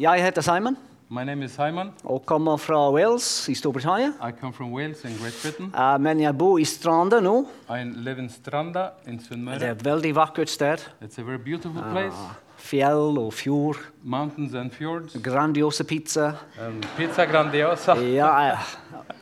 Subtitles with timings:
[0.00, 0.76] Jeg heter Simon
[1.10, 1.92] My name is Simon.
[2.04, 4.08] og kommer fra Wales i Storbritannia.
[4.28, 5.74] I come from Wales in Great Britain.
[5.74, 7.46] Eh, Men jeg bor i Stranda nå.
[7.70, 9.70] I live in Stranda in Det er Sunnmøre.
[9.70, 10.78] et veldig vakkert sted.
[11.02, 12.16] It's a very beautiful place.
[12.58, 13.76] Fjell og fjord.
[14.02, 15.16] Mountains and fjords.
[15.24, 16.26] Grandiosa pizza.
[16.68, 17.94] Um, pizza grandiosa.
[18.14, 18.58] Ja, eh,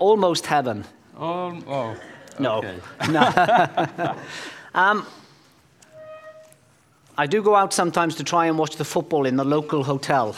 [0.01, 0.85] almost heaven.
[1.21, 1.95] Oh, oh.
[2.39, 2.59] No.
[2.59, 2.75] okay.
[4.75, 5.05] Um,
[7.19, 10.35] I do go out sometimes to try and watch the football in the local hotel.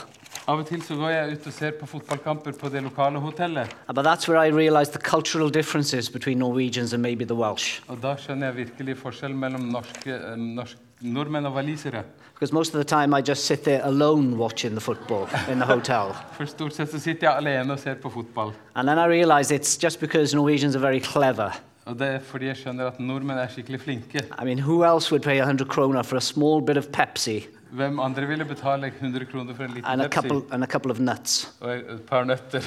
[0.48, 3.68] Av og til så går jeg ut og ser på fotballkamper på det lokale hotellet.
[3.84, 7.82] Uh, But that's where I realize the cultural differences between Norwegians and maybe the Welsh.
[7.88, 12.02] Og da skjønner jeg virkelig forskjell mellom norske, eh, norsk, nordmenn og walisere.
[12.32, 15.66] Because most of the time I just sit there alone watching the football in the
[15.66, 16.16] hotel.
[16.38, 18.54] For stort sett så sitter jeg alene og ser på fotball.
[18.74, 21.52] And then I realize it's just because Norwegians are very clever.
[21.84, 24.24] Og det er fordi jeg skjønner at nordmenn er skikkelig flinke.
[24.40, 28.00] I mean, who else would pay 100 kroner for a small bit of Pepsi Hvem
[28.00, 30.90] andre ville betale 100 kroner for en liten and a Pepsi couple, and a couple
[30.90, 31.52] of nuts?
[31.60, 32.62] og et par nøtter?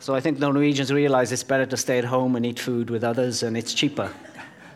[0.00, 2.90] So I think the Norwegians realize it's better to stay at home and eat food
[2.90, 4.08] with others, and it's cheaper.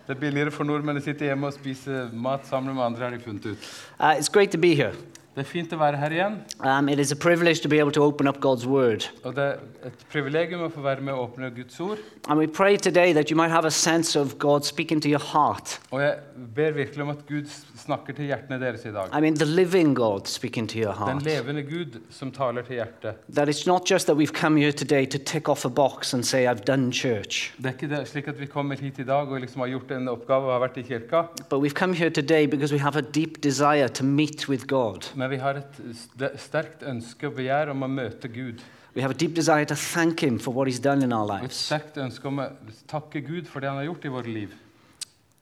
[0.06, 3.10] Det er billigere for nordmenn å sitte hjemme og spise mat sammen med andre, har
[3.10, 3.66] de funnet ut.
[4.00, 4.94] Uh, it's great to be here.
[5.38, 6.36] Det er fint å være her igjen,
[6.66, 9.08] Um, it is a privilege to be able to open up God's Word.
[9.24, 11.98] og det er et privilegium å få være med å åpne Guds ord.
[12.28, 15.22] And we pray today that you might have a sense of God speaking to your
[15.22, 15.78] heart.
[15.92, 16.16] Og jeg
[16.56, 17.46] ber virkelig om at Gud
[17.78, 19.14] snakker til hjertene deres i dag.
[19.14, 23.14] I mean, the living God speaking to your Den levende Gud som taler til hjertet.
[23.34, 26.24] That it's not just that we've come here today to tick off a box and
[26.24, 29.28] say, I've done church, Det er ikke det, slik at vi kommer hit i dag
[29.30, 32.10] og liksom har gjort en oppgave og har vært i kirka, but we've come here
[32.10, 35.06] today because we have a deep desire to meet with God.
[35.14, 35.78] men vi har et
[36.40, 38.62] sterkt ønske og begjær om å møte Gud.
[38.94, 41.42] We have a deep desire to thank Him for what He's done in our et
[41.42, 41.56] lives.
[41.68, 42.48] sterkt ønske om å
[42.90, 44.54] takke Gud for det han har gjort i våre liv.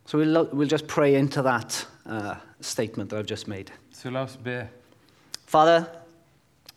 [0.07, 3.73] So we'll, lo- we'll just pray into that uh, statement that I've just made.
[3.93, 4.67] Så la oss be.
[5.47, 5.87] Father,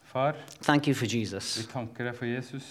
[0.04, 1.68] Far, thank you for vi Jesus.
[1.72, 2.64] tanker deg for Jesus.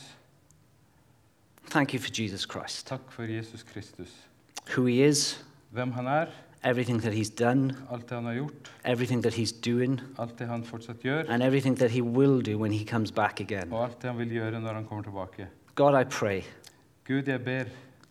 [1.71, 2.87] Thank you for Jesus Christ.
[2.89, 4.09] Takk for Jesus Kristus.
[4.75, 5.39] Who He is,
[5.73, 6.29] Hvem han er,
[6.65, 10.47] everything that He's done, alt det han har gjort, everything that He's doing, alt det
[10.49, 13.73] han fortsatt gjør, and everything that He will do when He comes back again.
[13.73, 15.47] og alt det han vil gjøre når han kommer tilbake.
[15.75, 16.41] God, I pray,
[17.07, 17.65] Gud, jeg ber,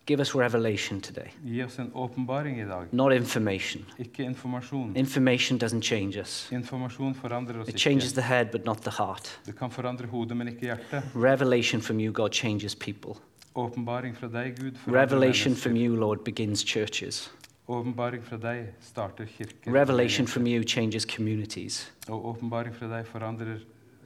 [0.06, 2.86] give us revelation today, gi oss en åpenbaring i dag.
[2.92, 3.84] not information.
[3.98, 4.96] Ikke informasjon.
[4.96, 6.48] Information doesn't change us.
[6.52, 8.14] Informasjon forandrer oss It changes ikke.
[8.20, 9.40] the head, but not the heart.
[9.46, 11.02] Det kan forandre hodet, men ikke hjertet.
[11.16, 13.12] Revelation from you, God, changes people.
[13.54, 15.90] Åpenbaring fra deg, Gud, forandrer Revelation from mennesker.
[15.94, 17.32] you, Lord, begins churches.
[17.68, 19.72] Åpenbaring fra deg starter kirker.
[19.72, 21.92] Revelation from you changes communities.
[22.08, 23.58] Og åpenbaring fra deg forandrer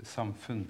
[0.03, 0.67] samfunn.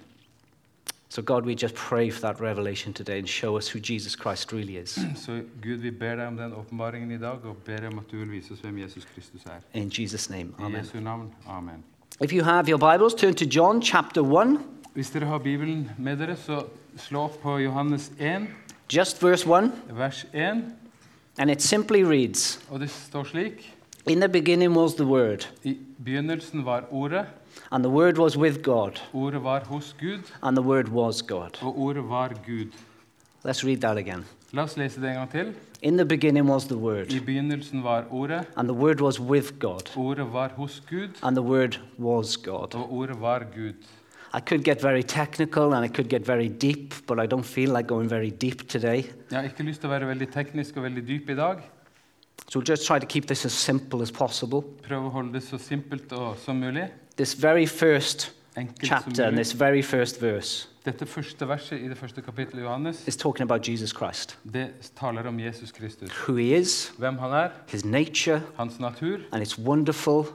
[1.09, 4.53] So, God, we just pray for that revelation today and show us who Jesus Christ
[4.53, 4.99] really is.
[5.25, 8.17] Så Gud, vi ber deg om den åpenbaringen i dag, og ber om at du
[8.17, 9.61] vil vise oss hvem Jesus Kristus er.
[9.73, 10.81] In Jesus' name, I amen.
[10.81, 11.33] Jesu navn.
[11.47, 11.83] Amen.
[12.21, 14.59] If you have your Bibles, turn to John chapter 1,
[14.93, 16.65] Hvis dere har Bibelen med dere, så
[16.97, 18.47] slå opp på Johannes 1,
[18.93, 20.63] just verse 1, vers 1.
[21.37, 23.69] and it simply reads Og det står slik
[24.09, 27.25] In the beginning was the Word, I begynnelsen var Ordet.
[27.71, 31.49] and the Word was with God, Ordet var hos Gud, and the Word was God.
[31.61, 32.67] og Ordet var Gud.
[33.45, 34.25] Let's read that again.
[34.51, 35.53] La oss lese det en gang til.
[35.81, 38.45] In the beginning was the Word, I begynnelsen var Ordet.
[38.57, 42.75] and the Word was with God, Ordet var hos Gud, and the Word was God.
[42.75, 43.73] og Ordet var Gud.
[44.35, 47.71] I could get very technical and I could get very deep, but I don't feel
[47.71, 49.05] like going very deep today.
[49.31, 51.61] Jeg har ikke lyst til å være veldig teknisk og veldig dyp i dag.
[52.49, 54.63] So we'll just try to keep this as simple as possible.
[54.87, 56.89] Prøve å holde det så simpelt og som mulig.
[57.17, 61.97] This very first Enkelt chapter and this very first verse Dette første verset i det
[61.97, 66.11] første kapittelet i Johannes, is talking about Jesus Christ, det taler om Jesus Kristus.
[66.27, 70.25] who he is, Hvem han er, his nature, hans natur, and it's wonderful.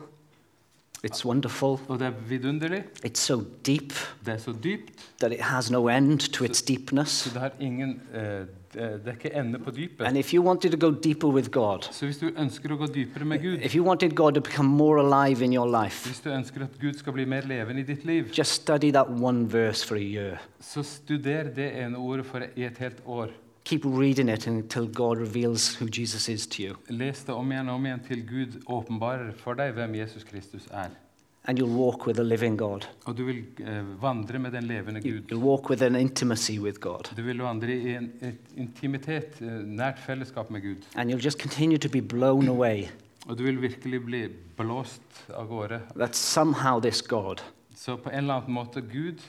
[1.07, 1.79] It's wonderful.
[1.89, 2.85] og det er vidunderlig.
[3.07, 3.93] It's so deep
[4.27, 7.25] Det er så dypt, that it has no end to its så deepness.
[7.33, 10.01] det, har ingen, eh, det det er ikke ende på dypet.
[10.07, 12.87] And if you wanted to go deeper with God, Så hvis du ønsker å gå
[12.87, 16.21] dypere med Gud, if you wanted God to become more alive in your life, hvis
[16.21, 19.47] du ønsker at Gud skal bli mer levende i ditt liv, just study that one
[19.53, 20.39] verse for a year.
[20.61, 23.29] så studer det ene ordet for i et helt år.
[23.69, 26.77] Keep reading it until God reveals who Jesus is to you.
[26.89, 30.65] Les det om igjen og om igjen til Gud åpenbarer for deg hvem Jesus Kristus
[30.73, 30.95] er.
[31.45, 32.87] And you'll walk with a living God.
[33.05, 35.29] Og du vil eh, vandre med den levende Gud.
[35.29, 37.11] You'll walk with an intimacy with God.
[37.17, 40.89] Du vil vandre i en et intimitet, eh, nært fellesskap med Gud.
[40.97, 42.87] And you'll just continue to be blown away
[43.27, 44.23] Og du vil virkelig bli
[44.57, 45.81] blåst av gårde.
[45.97, 47.43] that somehow this God
[47.77, 49.21] Så på en eller annen måte Gud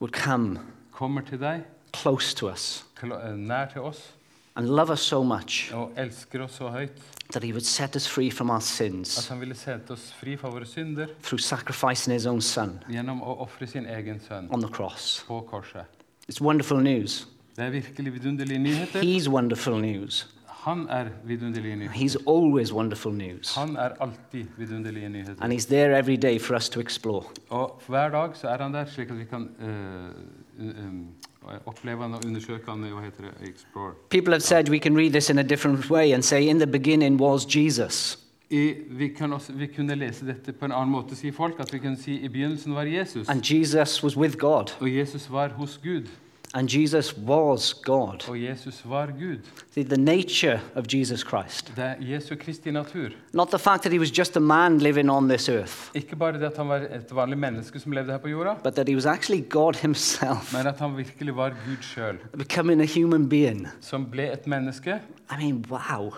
[0.00, 0.60] would come
[0.92, 1.62] kommer til deg,
[1.92, 4.14] close to us nær til oss,
[4.56, 6.98] and love us so much og elsker oss så høyt
[7.32, 10.36] that he would set us free from our At sins han ville sette oss fri
[10.36, 14.60] fra våre synder through sacrificing his own son gjennom å ofre sin egen sønn on
[14.60, 15.24] the cross.
[15.26, 15.84] på korset.
[16.28, 17.26] It's wonderful news.
[17.56, 19.00] Det er virkelig vidunderlige nyheter.
[19.00, 20.26] He's wonderful news.
[20.46, 21.94] Han er vidunderlige nyheter.
[21.94, 23.54] He's always wonderful news.
[23.56, 25.34] Han er alltid vidunderlige nyheter.
[25.40, 27.24] And he's there every day for us to explore.
[27.50, 31.08] Og hver dag så er han der, slik at vi kan eh, um,
[31.48, 32.82] Eh, oppleve han og undersøke han.
[32.82, 33.48] Hva heter det?
[33.48, 33.92] Explore.
[34.10, 36.66] People have said we can read this in a different way and say, In the
[36.66, 38.18] beginning was Jesus.
[38.50, 41.60] Vi, kan også, vi kunne lese dette på en annen måte, sier folk.
[41.60, 44.74] At vi si i begynnelsen var Jesus, And Jesus was with God.
[44.80, 46.08] og Jesus var hos Gud.
[46.54, 48.28] And Jesus was God.
[48.28, 49.38] Og Jesus var Gud.
[49.74, 51.72] See, the nature of Jesus Christ.
[51.76, 53.08] Det er Jesu Kristi natur.
[53.32, 56.32] Not the fact that he was just a man living on this earth, Ikke bare
[56.32, 58.94] det at han var et vanlig menneske som levde her på jorda, but that he
[58.94, 63.68] was actually God himself, men at han virkelig var Gud sjøl, becoming a human being.
[63.80, 65.00] som ble et menneske.
[65.30, 66.12] I mean, wow.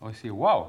[0.00, 0.64] Og jeg sier wow.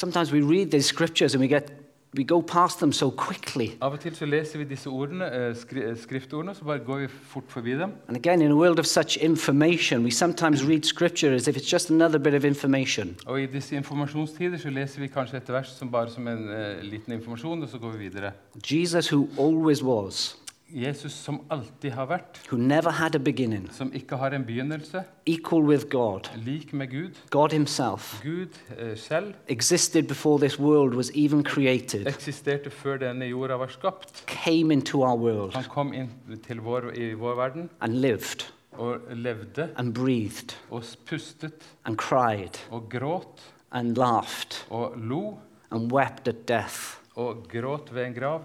[0.00, 1.72] Sometimes we read these scriptures and we get
[2.16, 3.70] we go past them so quickly.
[3.80, 6.98] Av og til så leser vi disse ordene, eh, skri eh, skriftordene, så bare går
[7.04, 7.92] vi fort forbi dem.
[8.08, 11.72] And again, in a world of such information, we sometimes read scripture as if it's
[11.72, 13.16] just another bit of information.
[13.26, 16.82] Og i disse informasjonstider så leser vi kanskje et vers som bare som en eh,
[16.82, 18.32] liten informasjon, og så går vi videre.
[18.72, 20.36] Jesus, who always was,
[20.70, 25.00] Jesus som alltid har vært, who never had a beginning, som ikke har en begynnelse,
[25.26, 27.16] equal with God, lik med Gud.
[27.30, 33.24] God himself, Gud eh, selv existed before this world was even created, eksisterte før denne
[33.30, 34.24] jorda var skapt.
[34.26, 35.54] came into our world.
[35.54, 36.10] Han kom inn
[36.44, 38.44] til vår, i vår verden and lived.
[38.72, 40.52] og levde and breathed.
[40.70, 42.60] og pustet and cried.
[42.70, 43.40] og gråt
[43.72, 44.66] and laughed.
[44.70, 45.38] og lo
[45.70, 47.00] and wept at death.
[47.16, 48.42] og gråt ved en grav.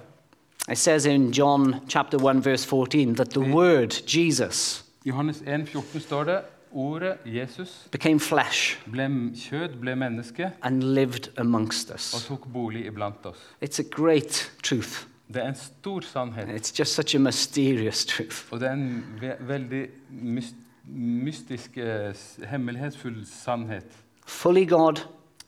[0.72, 6.00] It says in John chapter 1 verse 14 that the word Jesus I Johannes 1,14
[6.00, 12.26] står det ordet Jesus became flesh ble kjød, ble menneske and lived amongst og us.
[12.28, 13.38] tok bolig iblant oss.
[13.62, 15.06] It's a great truth.
[15.34, 18.46] Det er en stor sannhet, It's just such a mysterious truth.
[18.52, 20.56] og det er en ve veldig myst
[20.86, 22.14] mystisk, uh,
[22.50, 23.86] hemmelighetsfull sannhet.
[24.26, 25.00] Fully God,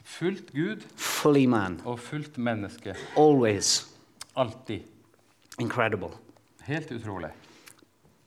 [0.04, 1.82] Fullt Gud fully man.
[1.86, 2.96] og fullt menneske.
[3.18, 3.88] Always
[4.36, 4.80] Alltid.
[5.60, 6.12] Incredible.
[6.62, 7.32] Helt utrolig.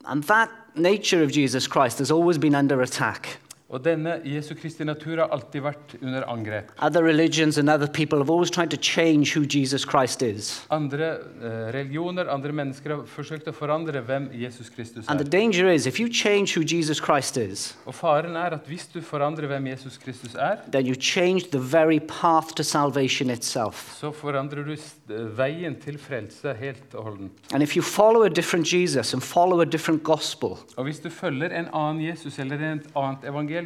[0.04, 3.38] And that nature of Jesus Christ has always been under attack.
[3.68, 6.70] Og denne Jesu Kristi natur har alltid vært under angrep.
[6.80, 10.64] Other religions and other people have always tried to change who Jesus Christ is.
[10.72, 11.10] Andre
[11.42, 15.30] eh, religioner, andre mennesker har forsøkt å forandre hvem Jesus Kristus And the er.
[15.30, 19.02] danger is if you change who Jesus Christ is, Og faren er at hvis du
[19.04, 23.92] forandrer hvem Jesus Kristus er, then you change the very path to salvation itself.
[24.00, 27.32] så forandrer du eh, veien til frelse helt og holdent.
[27.52, 31.10] And if you follow a different Jesus and follow a different gospel, Og hvis du
[31.10, 33.57] følger en annen Jesus eller et annet evangelium,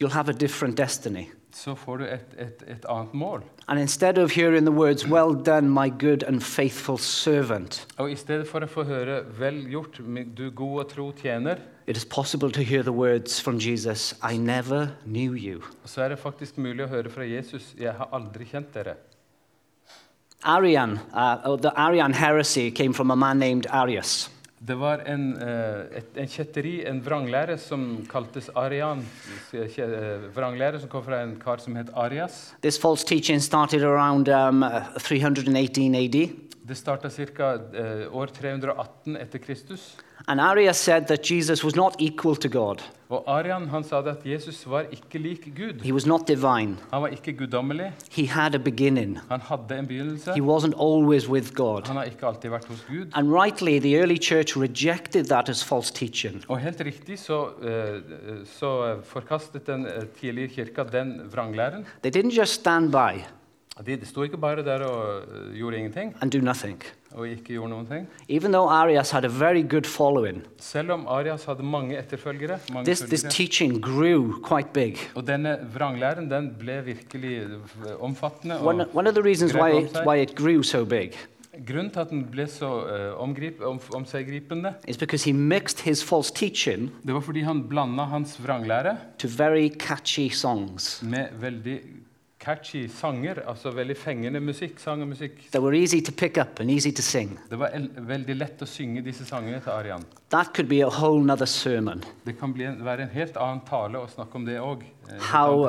[0.00, 1.28] you'll have a different destiny.
[1.56, 3.42] så får du et, et, et annet mål.
[3.68, 8.16] And instead of hearing the words, Well done, my good and faithful servant, Og i
[8.16, 10.00] stedet for å få høre 'vel gjort,
[10.36, 14.36] du god og tro tjener', it is possible to hear the words from Jesus, I
[14.36, 15.62] never knew you.
[15.84, 18.96] så er det faktisk mulig å høre fra Jesus 'jeg har aldri kjent dere'.
[20.44, 24.30] Arian, uh, the Arian heresy came from a man named Arius.
[24.66, 29.04] Det var en, eh, et, en kjetteri, en vranglære, som kaltes Arian.
[29.52, 32.52] eh, Vranglære som kom fra en kar som het Arias.
[32.62, 36.30] This false teaching started around um, uh, 318 AD.
[36.66, 37.52] Det starta ca.
[37.54, 39.96] Eh, år 318 etter Kristus.
[40.26, 44.24] And Arius said that Jesus was not equal to God, Og Arian han sa at
[44.26, 45.82] Jesus var ikke lik Gud.
[45.84, 46.76] he was not divine.
[46.90, 47.92] Han var ikke guddommelig.
[48.10, 50.32] He had a beginning, Han hadde en begynnelse.
[50.34, 51.86] he wasn't always with God.
[51.86, 53.06] Han har ikke alltid vært hos Gud.
[53.14, 56.42] And rightly, the early church rejected that as false teaching.
[56.48, 61.86] Og helt riktig så, eh, så forkastet den eh, tidlige kirka den vranglæren.
[62.02, 63.22] They didn't just stand by
[63.84, 66.82] De sto ikke bare der og eh, gjorde ingenting and do nothing.
[67.12, 68.08] og ikke gjorde noen ting.
[68.28, 72.58] Even though Arius had a very good following, Selv om Arias hadde mange etterfølgere.
[72.72, 74.96] Mange this, this teaching grew quite big.
[75.14, 78.60] Og denne vranglæren den ble virkelig eh, omfattende.
[78.64, 81.12] One, one of the reasons why it, why it grew so big
[81.66, 86.04] Grunnen til at den ble så uh, omgrip, om, omseggripende, is because he mixed his
[86.04, 91.80] false teaching det var fordi han blanda hans vranglære to very catchy songs med veldig
[92.46, 94.78] catchy sanger, altså veldig fengende musikk.
[94.80, 95.50] sang og musikk.
[95.52, 97.38] that were easy to pick up and easy to sing.
[97.50, 100.04] Det var veldig lett å synge disse sangene til Arian.
[100.30, 102.04] That could be a whole nother sermon.
[102.26, 104.86] Det kan bli en, være en helt annen tale å snakke om det òg.
[105.32, 105.66] How-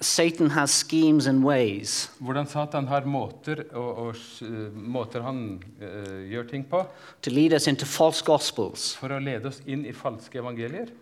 [0.00, 4.16] Satan has schemes and ways Hvordan Satan har måter, og, og,
[4.74, 6.82] måter han uh, gjør ting på
[7.22, 10.92] to lead us into false gospels for å lede oss inn i falske evangelier.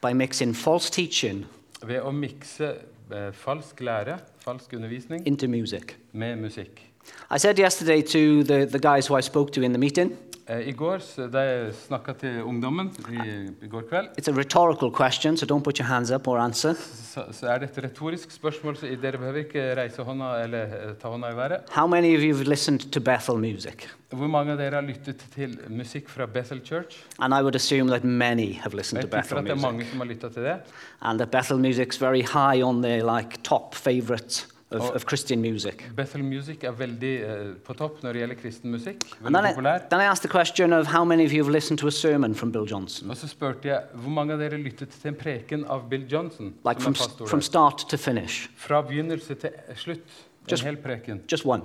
[0.00, 1.44] by mixing false teaching
[1.82, 2.99] Ved å mikse eh,
[3.32, 5.82] falsk lære, falsk undervisning, into music.
[6.12, 6.90] med musikk.
[7.36, 10.16] I said yesterday to the, the guys who I spoke to in the meeting, Eh,
[10.48, 13.20] I går, så jeg snakka til ungdommen i,
[13.62, 16.74] i går kveld, it's a rhetorical question, so don't put your hands up or answer.
[16.74, 20.92] så, så er det et retorisk spørsmål, så dere behøver ikke reise hånda eller eh,
[21.00, 21.70] ta hånda i været.
[21.70, 23.86] How many of you have listened to Bethel music?
[24.10, 27.04] Hvor mange av dere har lyttet til musikk fra Bethel Church?
[27.18, 29.86] And I would assume that many have listened Jeg to Bethel at det er mange
[29.90, 30.56] som har lyttet til det.
[31.00, 35.84] And that Bethel music's very high on their like top favorites of, of Christian music.
[35.96, 39.04] Bethel Music er veldig uh, på topp når det gjelder kristen musikk.
[39.20, 41.78] Veldig then I, then I asked the question of how many of you have listened
[41.78, 44.88] to a sermon from Bill Johnson, Og så spurte jeg hvor mange av dere lyttet
[44.94, 46.54] til en preken av Bill Johnson.
[46.68, 46.94] like from,
[47.26, 48.48] from start to finish?
[48.56, 49.98] Fra begynnelse til slutt.
[50.46, 51.20] En Just- hel preken.
[51.32, 51.62] Just one.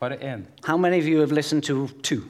[0.00, 0.44] Bare én.
[0.64, 2.20] How many of you have listened to two,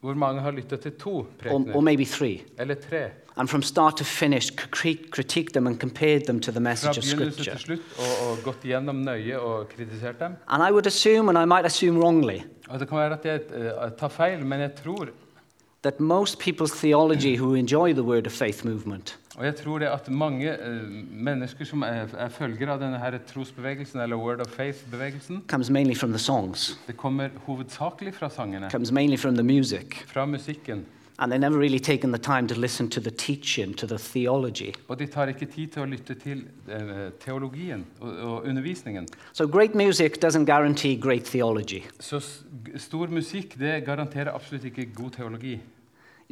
[0.00, 1.74] Hvor mange har lyttet til to or, prekener?
[1.76, 3.10] or maybe three, Eller tre?
[3.36, 7.04] and from start to finish cri- critiqued them and compared them to the message of
[7.04, 7.44] Scripture?
[7.44, 10.32] til slutt og, og gått gjennom nøye og kritisert dem?
[10.48, 13.40] And I would assume, and I might assume wrongly, Og Det kan være at jeg
[13.54, 15.08] eh, tar feil, men jeg tror
[15.82, 19.86] that most people's theology who enjoy the Word of Faith movement Og jeg tror det
[19.86, 24.50] at mange uh, mennesker som er, er følgere av denne her trosbevegelsen, eller Word of
[24.56, 25.44] Faith-bevegelsen,
[26.86, 30.86] det kommer hovedsakelig fra sangene, comes mainly from the music, fra musikken.
[31.20, 34.72] and they've never really taken the time to listen to the teaching, to the theology.
[36.22, 36.44] Til
[37.20, 39.08] teologien og, og undervisningen.
[39.32, 41.82] So great music doesn't guarantee great theology.
[42.00, 42.20] Så
[42.76, 45.60] stor musikk det garanterer absolutt ikke god teologi.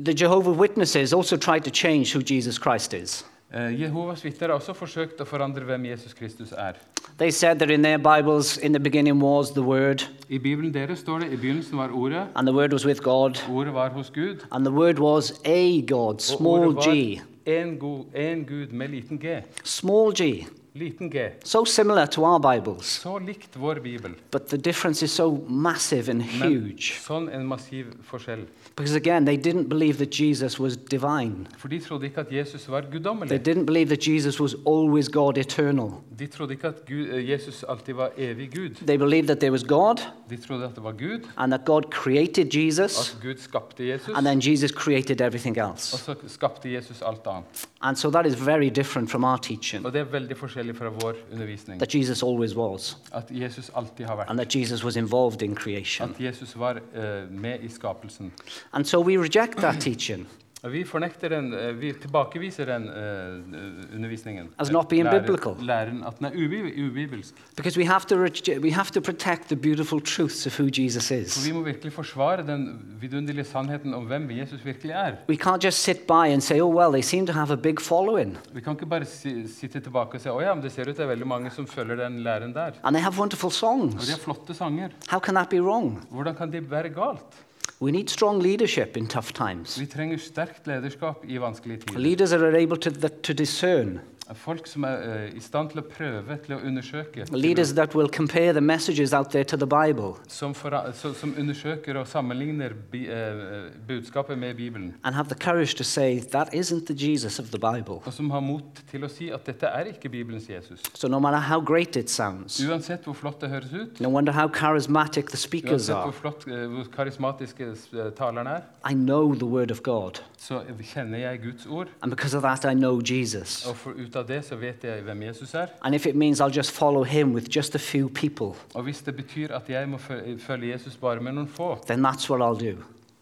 [0.05, 3.25] The Jehovah Witnesses also tried to change who Jesus Christ is.
[3.55, 6.73] Eh, Jehovas vitner har også forsøkt å forandre hvem Jesus Kristus er.
[7.19, 10.99] They said that in their Bibles, in the beginning was the Word, I Bibelen deres
[10.99, 14.11] står det i begynnelsen var Ordet, and the Word was with God, Ordet var hos
[14.11, 17.21] Gud, and the Word was a God, og small Ordet var g.
[17.47, 19.41] en, go- en Gud med liten g.
[19.65, 20.47] Small g.
[20.75, 21.31] Liten g.
[21.45, 26.09] So similar to our Bibles, Så likt vår bibel, but the difference is so massive
[26.11, 26.93] and men huge.
[27.01, 28.45] sånn en massiv forskjell.
[28.79, 31.47] Because again, they didn't believe that Jesus was divine.
[31.57, 32.81] For de trodde ikke at Jesus var
[33.27, 35.91] They didn't believe that Jesus was always God eternal.
[36.19, 38.71] De trodde ikke at Gud, eh, Jesus alltid var evig Gud.
[38.87, 39.97] They believed that there was God,
[40.31, 44.09] De trodde at det var Gud, and that God created Jesus, at Gud skapte Jesus,
[44.15, 45.99] and then Jesus created everything og else.
[45.99, 47.67] så skapte Jesus alt annet.
[47.81, 50.89] And so that is very different from our teaching Og det er veldig forskjellig fra
[50.89, 51.81] vår undervisning.
[51.81, 54.31] that Jesus always was, At Jesus alltid har vært.
[54.31, 56.11] and that Jesus was involved in creation.
[56.11, 58.33] At Jesus var eh, med i skapelsen.
[58.73, 60.27] And so we reject that teaching
[60.63, 64.49] Vi fornekter den, eh, vi tilbakeviser den eh, undervisningen.
[64.59, 65.53] As not being Lære- biblical.
[65.61, 67.35] Læren at den er ubi- ubibelsk.
[67.57, 68.17] because we have to,
[68.63, 71.47] we have to protect the beautiful truths of who Jesus For is.
[71.47, 75.13] vi må virkelig forsvare den vidunderlige sannheten om hvem Jesus virkelig er.
[75.29, 77.81] We can't just sit by and say, oh, well, they seem to have a big
[77.81, 80.89] following, Vi kan ikke bare si, sitte tilbake og si å ja, men det ser
[80.91, 82.73] ut det er veldig mange som følger den læren der.
[82.83, 84.11] and they have wonderful Og de songs.
[84.11, 84.89] har flotte sanger.
[85.09, 86.05] How can that be wrong?
[86.11, 87.45] Hvordan kan det være galt?
[87.81, 89.79] We need strong leadership in tough times.
[89.79, 92.01] Vi trenger sterkt lederskap i vanskelige tider.
[92.01, 94.01] Leaders that are able to, to discern.
[94.35, 97.25] Folk som er eh, i stand til å prøve, til å undersøke.
[97.33, 101.97] Leaders that will compare the messages out there to the Bible som, for, som undersøker
[101.97, 104.95] og sammenligner bi, uh, budskapet med Bibelen.
[105.05, 108.03] and have the courage to say, that isn't the Jesus of the Bible.
[108.05, 110.83] Og som har mot til å si at dette er ikke Bibelens Jesus.
[110.95, 114.33] So no matter how great it sounds, Uansett hvor flott det høres ut, no wonder
[114.33, 117.73] how charismatic the speakers uansett hvor, are, flott, eh, hvor karismatiske
[118.17, 120.21] talerne er, I know the Word of God.
[120.39, 120.61] Så
[120.95, 121.89] kjenner jeg Guds ord.
[122.03, 123.67] And because of that, I know Jesus.
[123.67, 125.67] Og for, ut av det så vet jeg hvem Jesus er.
[125.83, 129.01] And if it means I'll just follow him with just a few people, Og hvis
[129.03, 132.59] det betyr at jeg må følge, Jesus bare med noen få, then that's what I'll
[132.71, 132.79] do.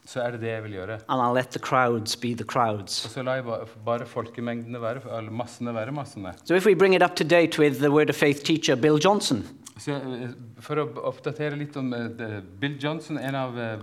[0.07, 0.93] så er det det jeg vil gjøre.
[1.09, 3.05] And I'll let the crowds be the crowds.
[3.05, 6.31] Og så lar jeg ba- bare folkemengdene være, eller massene være massene.
[6.45, 8.99] So if we bring it up to date with the Word of Faith teacher Bill
[9.03, 9.43] Johnson,
[9.77, 13.77] Så, eh, for å oppdatere litt om eh, det- Bill Johnson, en av eh, eh,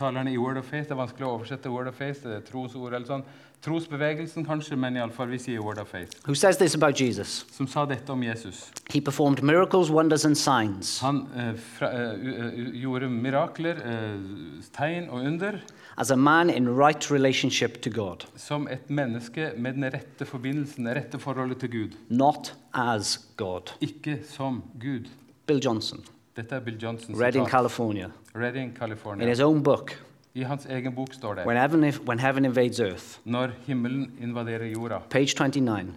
[0.00, 2.96] talerne i Word of Faith Det er vanskelig å oversette Word of Faith, eh, trosord
[2.96, 3.24] eller sånn.
[3.60, 6.14] Trosbevegelsen kanskje, men iallfall vi sier Word of Faith.
[6.24, 8.70] who says this about Jesus Som sa dette om Jesus.
[8.88, 15.26] He performed miracles, wonders, and signs Han uh, fra, uh, gjorde mirakler, uh, tegn og
[15.26, 15.60] under
[15.98, 20.86] as a man in right relationship to God, som et menneske med den rette forbindelsen,
[20.88, 21.96] det rette forholdet til Gud.
[22.08, 23.74] not as God.
[23.82, 25.10] Ikke som Gud.
[25.46, 26.00] Bill Johnson,
[26.40, 27.14] Dette er Bill Johnson.
[27.14, 27.50] Redding, sitat.
[27.50, 28.10] California.
[28.34, 29.24] Reading, In California.
[29.24, 29.92] In his own book,
[30.34, 34.64] I hans egen bok står det when heaven, when heaven Invades Earth, når himmelen invaderer
[34.66, 34.98] jorda.
[35.10, 35.94] page 29,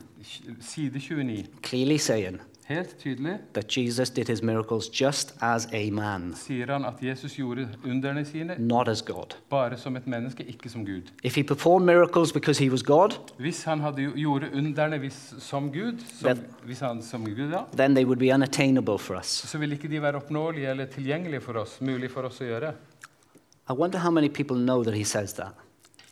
[0.59, 6.29] Side 29 clearly saying, Helt tydelig that Jesus did his miracles just as a man,
[6.39, 9.35] sier han at Jesus gjorde underne sine not as God.
[9.49, 11.11] bare som et menneske, ikke som Gud.
[11.23, 15.71] If he performed miracles because he was God, Hvis han hadde gjorde underne hvis, som
[15.73, 19.27] Gud, som, hvis han som Gud, ja, then they would be unattainable for us.
[19.27, 22.73] så ikke de være oppnåelige eller tilgjengelige for oss, mulig for oss å gjøre.
[23.69, 25.53] I wonder how many people know that he says that.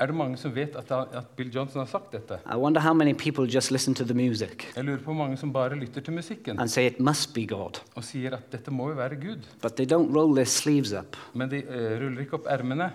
[0.01, 2.39] Er det mange som vet at, at Bill Johnson har sagt dette?
[2.49, 5.51] I wonder how many people just listen to the music Jeg lurer på mange som
[5.53, 8.89] bare lytter til musikken and say it must be God, og sier at dette må
[8.89, 9.45] jo være Gud.
[9.61, 12.89] but they don't roll their sleeves up, Men de eh, ruller ikke opp ermene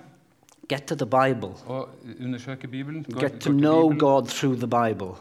[0.68, 1.54] get to the Bible,
[2.68, 3.04] Bibelen.
[3.20, 5.16] Get to know Bibelen God through the Bible,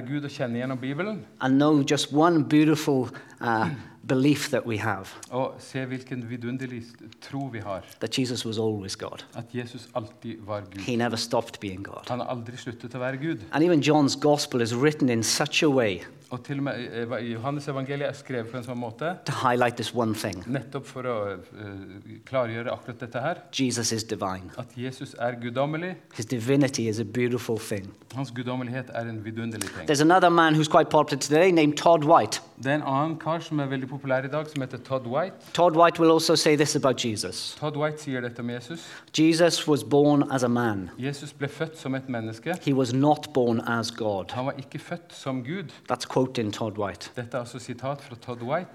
[0.00, 1.24] Gud kjenne gjennom Bibelen.
[1.40, 3.08] and know just one beautiful
[3.40, 3.68] uh,
[4.06, 6.82] belief that we have Og se hvilken vidunderlig
[7.20, 7.82] tro vi har.
[8.00, 9.24] that Jesus was always God.
[9.34, 10.80] At Jesus alltid var Gud.
[10.80, 12.08] He never stopped being God.
[12.08, 13.38] Han har aldri sluttet å være Gud.
[13.52, 17.66] And even John's gospel is written in such a way Og til og med Johannes
[17.68, 21.16] evangeliet er skrevet på en sånn måte to highlight this one thing nettopp for å
[21.36, 23.42] eh, klargjøre akkurat dette her.
[23.52, 24.48] Jesus is divine.
[24.56, 25.92] At Jesus er guddommelig.
[26.16, 27.90] His divinity is a beautiful thing.
[28.16, 29.86] Hans guddommelighet er en vidunderlig ting.
[29.86, 32.40] There's another man who's quite popular today named Todd White.
[32.62, 35.34] Det er en annen kar som er veldig populær i dag, som heter Todd White.
[35.56, 38.84] Todd White will also say this about Jesus Todd White sier dette om Jesus.
[39.18, 42.54] Jesus was born as a man, Jesus ble født som et menneske.
[42.62, 44.30] he was not born as God.
[44.32, 45.72] Han var ikke født som Gud.
[45.90, 47.10] That's quoting Todd White.
[47.16, 48.70] Dette er altså sitat fra Todd White.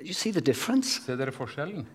[0.00, 1.00] You see the difference?
[1.06, 1.86] Ser dere forskjellen?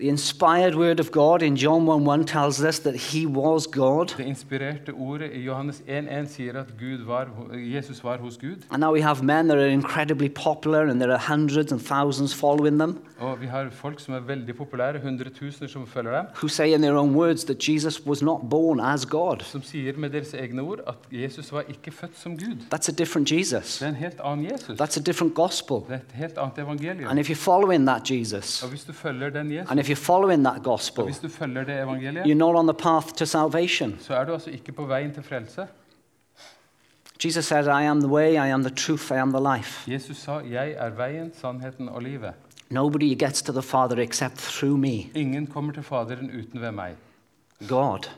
[0.00, 4.14] The inspired word of God in John 1 1 tells us that he was God.
[4.16, 8.62] Det inspirerte ordet i Johannes 1,1 sier at Gud var, Jesus var hos Gud.
[8.70, 12.34] And now we have men that are incredibly popular and there are hundreds and thousands
[12.34, 16.48] following them Og vi har folk som er veldig populære, hundretusener som følger dem, who
[16.48, 19.36] say in their own words that Jesus was not born as God.
[19.42, 22.56] som sier med deres egne ord at Jesus var ikke født som Gud.
[22.74, 23.78] That's a different Jesus.
[23.78, 24.80] Det er en helt annen Jesus.
[24.80, 25.76] That's a different gospel.
[25.76, 27.10] Det er et helt annet evangelium.
[27.10, 30.44] And if you're following that Jesus, Og hvis du følger den Jesus, if you're following
[30.44, 33.96] that gospel, hvis du følger det evangeliet, you're not on the path to salvation.
[34.00, 35.66] så er du altså ikke på veien til frelse.
[37.24, 39.90] Jesus said, I am the way, I am the truth, I am the life.
[39.90, 42.32] Jesus sa, 'Jeg er veien, sannheten og livet'.
[42.70, 46.94] Nobody gets to the Father except through me, Ingen kommer til Faderen uten ved meg.
[47.68, 48.08] God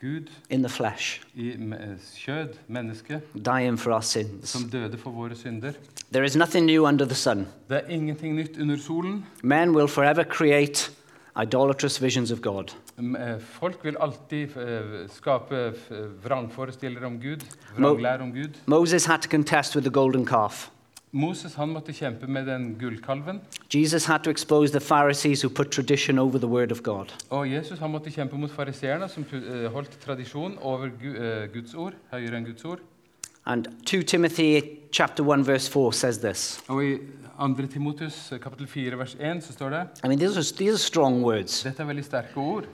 [0.00, 1.76] Gud in the flesh, i me-
[2.16, 4.48] kjød, menneske, dying for our sins.
[4.48, 5.72] som døde for våre synder.
[6.12, 7.38] There is nothing new under the sun.
[7.68, 9.26] Det er ingenting nytt under solen.
[9.42, 10.90] Men will forever create
[11.36, 12.72] idolatrous visions of God.
[12.98, 15.56] Eh, Folk vil alltid eh, skape
[15.90, 17.44] eh, vrangforestillinger om Gud,
[17.78, 18.60] vranglære om Gud.
[18.66, 20.70] Moses had to contest with the golden calf.
[21.14, 23.40] Moses han måtte kjempe med den gullkalven.
[23.74, 27.12] Jesus had to expose the Pharisees who put tradition over the word of God.
[27.30, 29.24] Og Jesus han måtte kjempe mot fariseerne, som
[29.72, 30.88] holdt tradisjon over
[31.52, 32.78] Guds ord, høyere enn Guds ord.
[33.44, 34.60] And 2 Timothy
[34.92, 36.60] chapter 1 verse 4 says this.
[36.68, 36.98] Og i
[37.38, 37.66] 2.
[37.72, 40.78] Timotus eh, kapittel 4 vers 1 så står det I mean, these are, these are
[40.78, 41.62] strong words.
[41.62, 42.64] Dette er veldig sterke ord.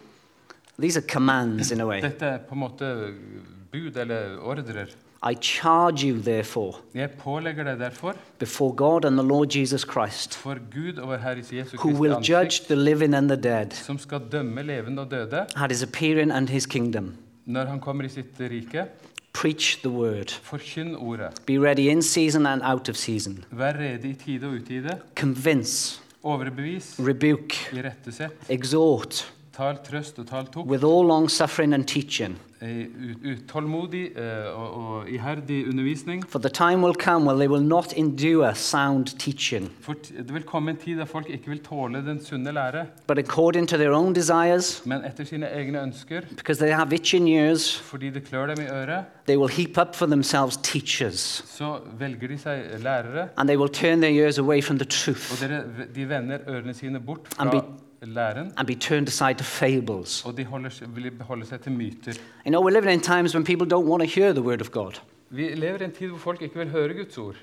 [0.81, 2.01] These are commands in a way.
[2.03, 3.15] Dette er på en måte
[3.73, 4.87] bud eller ordrer.
[5.23, 10.37] I charge you, therefore, Jeg pålegger deg derfor before God and the Lord Jesus Christ,
[10.37, 13.75] for Gud og vår Herre Jesu who will ansikt, judge the living and the dead
[13.75, 17.17] som skal dømme levende og døde at his appearing and his kingdom.
[17.47, 18.85] når han kommer i sitt rike.
[19.39, 20.33] Preach the word.
[20.43, 21.47] Forkynn ordet.
[21.47, 23.45] Be ready in season and out of season.
[23.53, 24.99] Vær rede i tide og utide.
[25.15, 26.97] Convince, Overbevis.
[26.99, 28.33] rebuke, Irettesett.
[28.49, 30.69] exhort Tal trøst og tal tukt.
[30.71, 32.37] with all long suffering and teaching.
[32.63, 36.25] Ut- Utålmodig eh, og, og iherdig undervisning.
[36.29, 40.43] For the time will come when they will not endure sound teaching, For det vil
[40.43, 43.93] komme en tid der folk ikke vil tåle den sunne lære, but according to their
[43.93, 48.47] own desires, men etter sine egne ønsker, because they have itching ears, fordi det klør
[48.55, 53.29] dem i øret, they will heap up for themselves teachers, så velger de seg lærere,
[53.37, 55.63] and they will turn their ears away from the og truth dere,
[55.95, 57.45] de vender ørene sine bort fra
[58.03, 60.25] læren, and be turned aside to fables.
[60.25, 62.13] og de holder, vil beholde seg til myter.
[62.47, 64.71] You know, we're living in times when people don't want to hear the word of
[64.71, 65.01] God.
[65.31, 67.35] Vi lever i en tid hvor folk ikke vil høre Guds ord.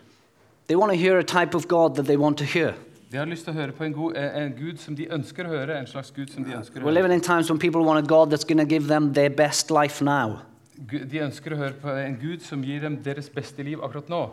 [0.68, 2.72] They want to hear a type of God that they want to hear.
[3.12, 5.46] De har lyst til å høre på en, god, eh, en Gud som de ønsker
[5.46, 6.94] å høre, en slags Gud som de ønsker å We're høre.
[6.94, 9.72] living in times when people want a God that's going to give them their best
[9.72, 10.40] life now.
[11.12, 14.30] De ønsker å høre på en Gud som gir dem deres beste liv akkurat nå.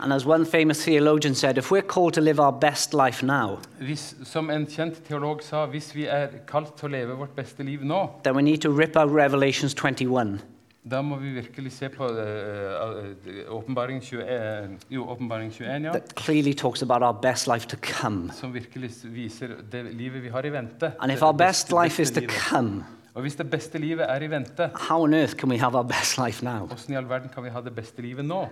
[0.00, 3.58] And as one famous theologian said, if we're called to live our best life now,
[3.80, 7.62] Hvis, som en kjent teolog sa, hvis vi er kalt til å leve vårt beste
[7.62, 10.40] liv nå, then we need to rip out Revelations 21
[10.84, 15.92] da må vi virkelig se på eh, eh, åpenbaring 20, eh, jo, åpenbaring 21, ja,
[15.92, 18.30] that clearly talks about our best life to come.
[18.32, 20.92] som virkelig viser det livet vi har i vente.
[21.00, 22.34] And if Det our beste- life is to livet.
[22.50, 25.74] come, Og hvis det beste livet er i vente, how on earth can we have
[25.74, 26.66] our best life now?
[26.66, 28.48] hvordan i all verden kan vi ha det beste livet nå?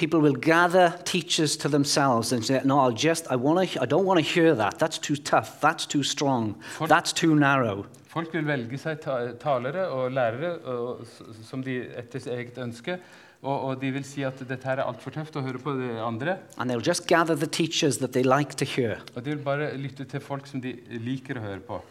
[0.00, 4.06] People will gather teachers to themselves and say, "No, I'll just I wanna, I don't
[4.06, 4.78] want to hear that.
[4.78, 5.60] That's too tough.
[5.60, 6.54] That's too strong.
[6.78, 11.04] Folk- That's too narrow." Folk vil velge seg ta talere og lærere og,
[11.44, 12.98] som de etter eget ønske.
[13.42, 15.92] Og, og de vil si at dette her er altfor tøft å høre på de
[16.00, 16.38] andre.
[18.24, 18.98] Like to hear.
[19.14, 21.82] Og de vil bare lytte til folk som de liker å høre på.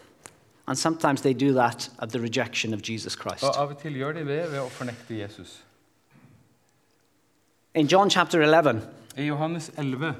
[0.67, 3.43] And sometimes they do that at the rejection of Jesus Christ.
[3.43, 5.59] Og av og til gjør de det ved å fornekte Jesus.
[7.79, 8.81] In John chapter 11,
[9.17, 10.13] I Johannes 11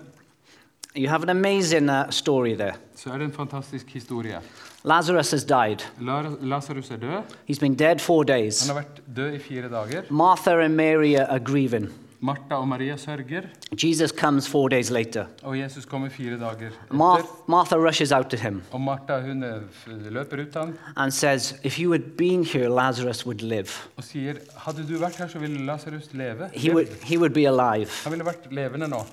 [0.96, 2.74] you have an amazing uh, story there.
[2.96, 4.40] så er det en fantastisk historie.
[4.84, 5.84] Lazarus has died.
[6.00, 7.22] La- Lasarus er død.
[7.52, 8.68] He's been dead four days.
[8.68, 10.02] Han har vært død i fire dager.
[10.10, 11.90] Martha and Mary are grieving.
[12.22, 13.42] Martha og Maria sørger,
[13.84, 15.26] Jesus comes four days later.
[15.44, 17.44] og Jesus kommer fire dager Mar- etter.
[17.48, 19.44] Martha rushes out to him Og Martha hun
[19.88, 23.70] løper ut ham and says, If you had been here, Lazarus would live.
[23.98, 24.34] og sier
[24.66, 26.50] hadde du vært her, så ville Lasarus leve.
[26.54, 27.90] He would, he would be alive.
[28.04, 29.06] Han ville vært levende nå.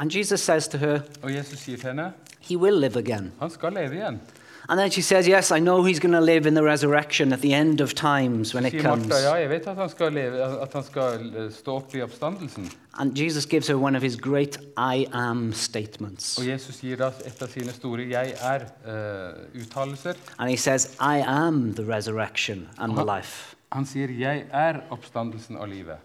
[0.00, 3.32] And Jesus says to her, Og Jesus sier til henne He will live again.
[3.40, 4.20] han skal leve igjen.
[4.68, 7.40] And then she says, Yes, I know he's going to live in the resurrection at
[7.40, 9.08] the end of times when it comes.
[9.08, 12.70] Martha ja, vet at han skal, leve, at han skal eh, stå opp i oppstandelsen.
[12.98, 16.38] And Jesus gives her one of his great I am statements.
[16.38, 20.16] Og Jesus gir da et av sine store 'jeg er'-uttalelser.
[20.38, 23.54] And he says, I am the resurrection and the life.
[23.72, 25.98] han sier 'jeg er oppstandelsen og livet'.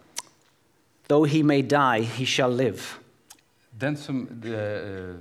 [1.10, 2.80] Though he may die, he shall live.
[3.82, 5.15] Den som, eh,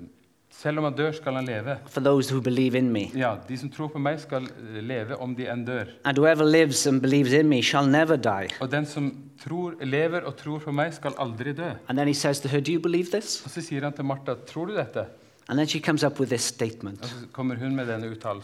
[0.58, 1.76] selv om han dør, skal han leve.
[1.86, 3.04] For those who believe in me.
[3.14, 5.92] Ja, De som tror på meg, skal eh, leve om de enn dør.
[6.04, 8.50] And whoever lives and believes in me shall never die.
[8.60, 11.70] Og den som tror, lever og tror på meg, skal aldri dø.
[11.88, 13.38] And then he says to her, Do you believe this?
[13.44, 15.06] Og Så sier han til Martha, 'Tror du dette?'
[15.50, 17.10] And then she comes up with this statement.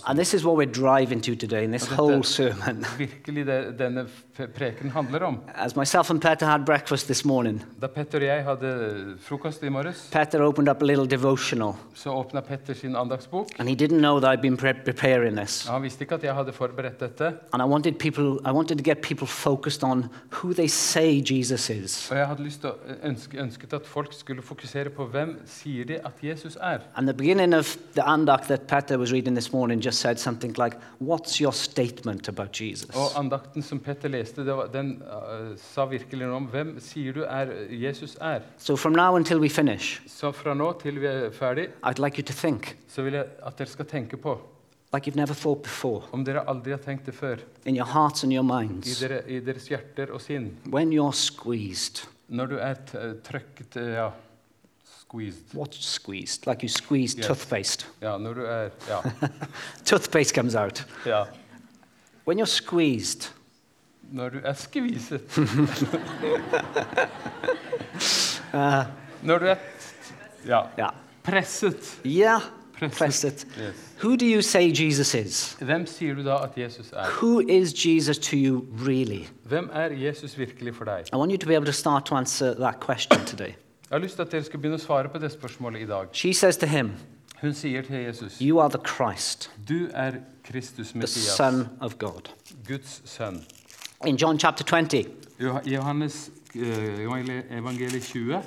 [0.06, 2.86] And this is what we're driving to today in this whole sermon.
[3.44, 4.06] Det denne
[4.54, 5.40] preken handler om.
[5.54, 7.62] As myself and Peter had breakfast this morning,
[7.94, 11.76] Petter og jeg hadde frokost i morges, Peter opened up a little devotional.
[11.94, 13.48] så Petter sin andagsbok.
[13.58, 15.66] And he didn't know that I'd been pre- preparing this.
[15.66, 17.34] Han visste ikke at jeg hadde forberedt dette.
[17.52, 21.70] And I wanted, people, I wanted to get people focused on who they say Jesus
[21.70, 22.10] is.
[22.10, 25.84] Og jeg hadde lyst til å ønske, ønsket at folk skulle fokusere på hvem sier
[25.84, 26.78] de at Jesus er.
[26.96, 30.52] And the beginning of the andacht that Peter was reading this morning just said something
[30.56, 32.90] like, What's your statement about Jesus?
[32.94, 37.24] Og andakten som Petter leste, var, den eh, sa virkelig noe om hvem sier du
[37.26, 38.42] er Jesus er.
[38.58, 42.18] So from now until we finish, Så fra nå til vi er ferdig, I'd like
[42.18, 44.36] you to think så vil jeg at dere skal tenke på,
[44.94, 48.22] like you've never thought before, om dere aldri har tenkt det før, in your hearts
[48.22, 52.04] and your i, minds, dere, i deres hjerter og sinn, when you're squeezed.
[52.28, 52.78] når du er
[53.26, 54.12] trøkket ja,
[55.00, 55.38] squeezed.
[55.54, 56.46] What's squeezed?
[56.46, 57.26] Like you squeeze Yes.
[57.26, 57.86] toothpaste.
[58.02, 59.00] Når du er Ja.
[59.84, 60.86] Toothpaste comes out.
[61.06, 61.24] ja.
[62.26, 63.30] When you're squeezed,
[64.12, 65.20] Når du er skviset.
[68.54, 68.84] uh,
[69.22, 69.56] Når du er
[70.48, 70.90] yeah,
[71.22, 72.00] presset.
[72.06, 72.40] yeah,
[72.78, 72.98] Presset.
[72.98, 73.46] press it.
[73.58, 73.74] Yes.
[74.02, 75.56] Who do you say Jesus is?
[75.60, 77.04] Hvem sier du da at Jesus er?
[77.20, 79.28] Who is Jesus to you really?
[79.44, 81.04] Hvem er Jesus virkelig for deg?
[81.12, 83.54] I want you to be able to start to answer that question today.
[83.94, 86.08] Jeg har lyst til at dere skal begynne å svare på det spørsmålet i dag.
[86.18, 86.88] She says to him,
[87.40, 91.94] Hun sier til Jesus, You are the Christ, du er Kristus the Messias, Son of
[91.98, 92.32] God.
[92.66, 93.38] Guds sønn.
[94.06, 95.04] In John chapter 20,
[95.40, 98.42] Jo- Johannes eh, evangeliet evangeliet 20,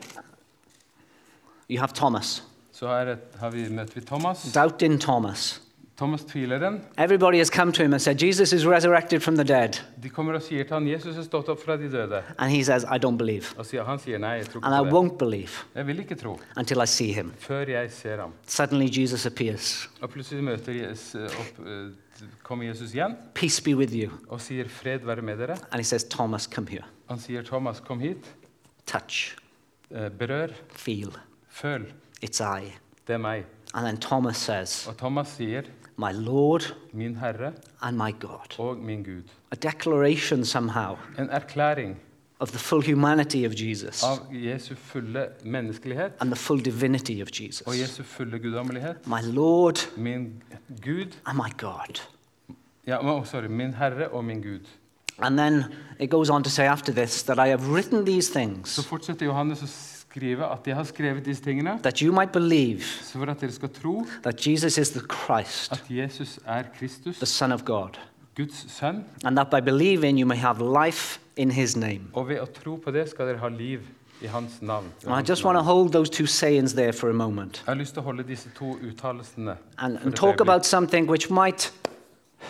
[1.70, 2.44] you have Thomas.
[2.72, 4.44] så er har vi, møter vi Thomas.
[4.54, 5.62] Doubting Thomas.
[5.98, 6.82] Thomas tvileren.
[6.98, 9.80] Everybody has come to him and said, Jesus is resurrected from the dead.
[10.04, 12.20] De kommer og sier til han, Jesus er stått opp fra de døde.
[12.38, 13.46] And he says, I don't believe.
[13.58, 14.94] Og sier, han sier, nei, jeg tror And I ikke på det.
[15.10, 17.32] won't believe Jeg vil ikke tro, until I see him.
[17.40, 18.34] før jeg ser ham.
[18.46, 19.90] Suddenly, Jesus appears.
[20.02, 24.12] Og plutselig møter Jesus, opp, eh, kommer Jesus igjen Peace be with you.
[24.30, 25.58] og sier, fred være med dere.
[25.72, 26.84] And he says, Thomas, come here.
[27.10, 28.26] Han sier, Thomas, kom hit.
[28.86, 29.36] Touch,
[29.92, 31.12] Eh, Berør, feel.
[31.50, 31.86] føl.
[32.26, 32.74] It's I.
[33.08, 33.46] Det er meg.
[33.74, 35.62] And then Thomas says, Og Thomas sier,
[36.00, 38.60] My Lord min Herre and my God.
[38.60, 39.24] og min Gud.
[39.52, 41.98] A declaration somehow En erklæring
[42.40, 47.28] of the full humanity of Jesus av Jesu fulle menneskelighet and the full divinity of
[47.28, 47.82] og Jesus.
[47.82, 49.08] Jesu fulle guddommelighet.
[49.08, 50.44] My Lord Min
[50.86, 52.02] Gud and my God.
[52.88, 53.48] ja, oh, Sorry.
[53.48, 54.68] Min Herre og min Gud.
[55.20, 55.64] And then
[56.00, 59.26] it goes on to say after this that I have written these Så things fortsetter
[59.26, 59.68] Johannes å
[60.18, 63.52] skrive at jeg har skrevet disse tingene that you might believe så for at dere
[63.52, 66.64] skal tro that Jesus is the Christ, at Jesus er
[67.20, 67.98] the Son of God,
[68.38, 72.02] Guds sønn, and that by believing you may have life in his name.
[72.14, 73.80] og ved å tro på det skal dere ha liv
[74.22, 74.86] i hans navn.
[75.06, 77.80] I hans just want to hold those two sayings there for a moment Jeg har
[77.80, 81.72] lyst til å holde disse to uttalelsene and, and talk about something which might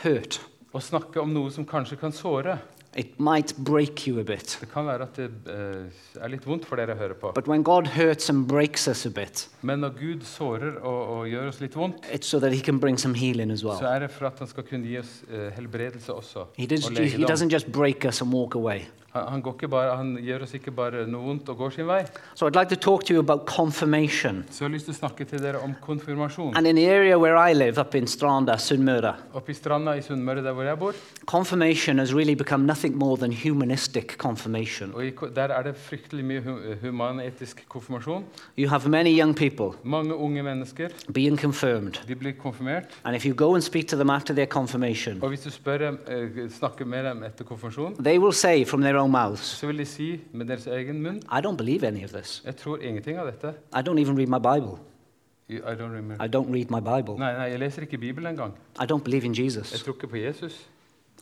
[0.04, 0.42] hurt.
[0.74, 2.58] og snakke om noe som kanskje kan såre.
[2.98, 4.58] It might break you a bit.
[4.60, 7.30] Det kan være at det uh, er litt vondt for dere å høre på.
[7.36, 11.28] But when God hurts and breaks us a bit, Men når Gud sårer og, og
[11.30, 13.86] gjør oss litt vondt, it's so that He can bring some healing as så well.
[13.86, 16.48] er det for at han skal kunne gi oss uh, helbredelse også.
[16.58, 18.88] He, does, og he doesn't just break us and walk away.
[19.14, 22.02] Han, han, bare, han gjør oss ikke bare noe vondt og går sin vei.
[22.36, 24.44] So I'd like to talk to you about confirmation.
[24.52, 26.56] Så jeg har lyst til å snakke til dere om konfirmasjon.
[26.58, 30.02] And in the area where I live, up in Stranda, Sunnmøre, Oppe i stranda i
[30.02, 30.94] Sunnmøre, der hvor jeg bor,
[31.26, 34.92] confirmation has really become nothing more than humanistic confirmation.
[34.96, 38.26] og i, ko- der er det fryktelig mye hu humanetisk konfirmasjon.
[38.58, 42.00] You have many young people Mange unge mennesker being confirmed.
[42.08, 42.84] de blir konfirmert.
[43.06, 45.78] And if you go and speak to them after their confirmation, Og hvis du spør
[45.78, 49.68] dem, eh, snakker med dem etter konfirmasjon, they will say from their own mouths, så
[49.68, 52.42] vil de si med deres egen munn I don't believe any of this.
[52.46, 53.54] Jeg tror ingenting av dette.
[53.76, 54.78] I don't even read my Bible.
[55.50, 56.26] I I don't remember.
[56.26, 57.16] I don't read my Bible.
[57.20, 58.54] Nei, nei, jeg leser ikke Bibelen engang.
[58.82, 60.70] I don't believe in Jeg tror ikke på Jesus.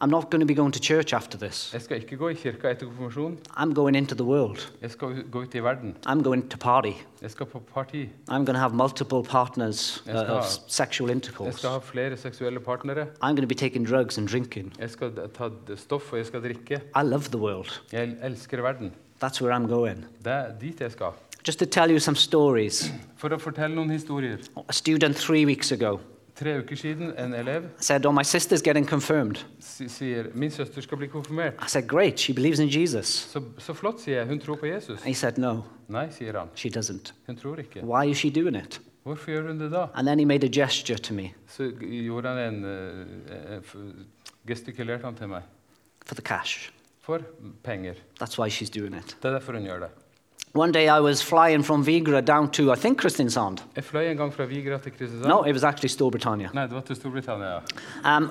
[0.01, 1.69] I'm not going to be going to church after this.
[1.73, 3.37] Jeg skal ikke gå i kirka etter konfirmasjon.
[3.57, 4.57] I'm going into the world.
[4.81, 5.95] Jeg skal gå ut i verden.
[6.07, 6.91] I'm going to party.
[7.21, 8.03] Jeg skal på parti.
[8.29, 11.57] I'm going to have multiple partners uh, of sexual Jeg intercourse.
[11.57, 13.05] skal ha flere seksuelle partnere.
[13.23, 14.73] I'm going to be taking drugs and drinking.
[14.79, 16.75] Jeg skal ta stoff, og jeg skal drikke.
[16.95, 17.81] I love the world.
[17.91, 18.91] Jeg elsker verden.
[19.23, 20.05] That's where I'm going.
[20.23, 21.11] Det er dit jeg skal.
[21.47, 22.91] Just to tell you some stories.
[23.17, 24.37] For å fortelle noen historier.
[24.69, 25.99] A student three weeks ago
[26.35, 29.45] Tre uker siden en elev said, Oh, my sister's getting confirmed.
[29.77, 31.53] Si- sier min søster skal bli konfirmert.
[31.59, 33.07] I said, Great, she believes in Jesus.
[33.33, 34.27] Så, så flott, sier jeg.
[34.27, 35.03] Hun tror på Jesus.
[35.03, 36.47] He said, No, Nei, sier han.
[36.55, 37.11] she doesn't.
[37.27, 37.83] Hun tror ikke.
[37.83, 38.79] Why is she doing it?
[39.05, 39.83] Hvorfor gjør hun det da?
[39.93, 44.05] And then he made a gesture to me Så gjorde han en eh, eh, f-
[44.47, 45.41] Gestikulerte han til meg.
[46.05, 46.71] for the cash.
[47.01, 47.19] For
[47.63, 47.93] penger.
[48.21, 49.15] That's why she's doing it.
[49.21, 49.89] Det er derfor hun gjør det.
[50.55, 53.57] One day I was flying from Vigra down to, I think, Kristiansand.
[53.75, 55.27] Jeg fløy en gang fra Vigra til Kristiansand.
[55.27, 56.49] No, it was actually Storbritannia.
[56.53, 57.57] Nei, det var til Storbritannia.
[58.17, 58.29] Um,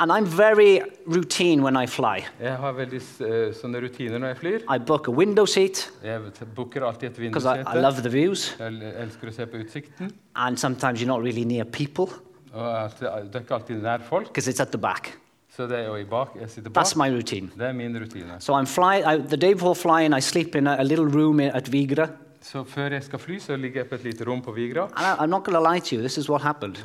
[0.00, 2.24] and I'm very routine when I fly.
[2.40, 4.58] Jeg har veldig eh, sånne rutiner når jeg flyr.
[4.74, 6.20] I book a window seat Jeg
[6.56, 9.60] booker alltid et because I, I love the views, Jeg el- elsker å se på
[9.64, 10.10] utsikten.
[10.36, 12.08] and sometimes you're not really near people
[12.52, 15.12] Og at det det er ikke alltid nær folk, because it's at the back.
[15.56, 16.28] så det er jo i bak.
[16.40, 16.84] Jeg sitter bak.
[16.84, 17.50] That's my routine.
[17.58, 18.36] Det er min rutine.
[18.40, 19.04] So I'm flying.
[19.04, 22.08] I, the day before flying, I sleep in a, a little room i- at Vigra.
[22.40, 24.86] Så før jeg skal fly, så ligger jeg på et lite rom på Vigra.
[24.88, 24.96] Det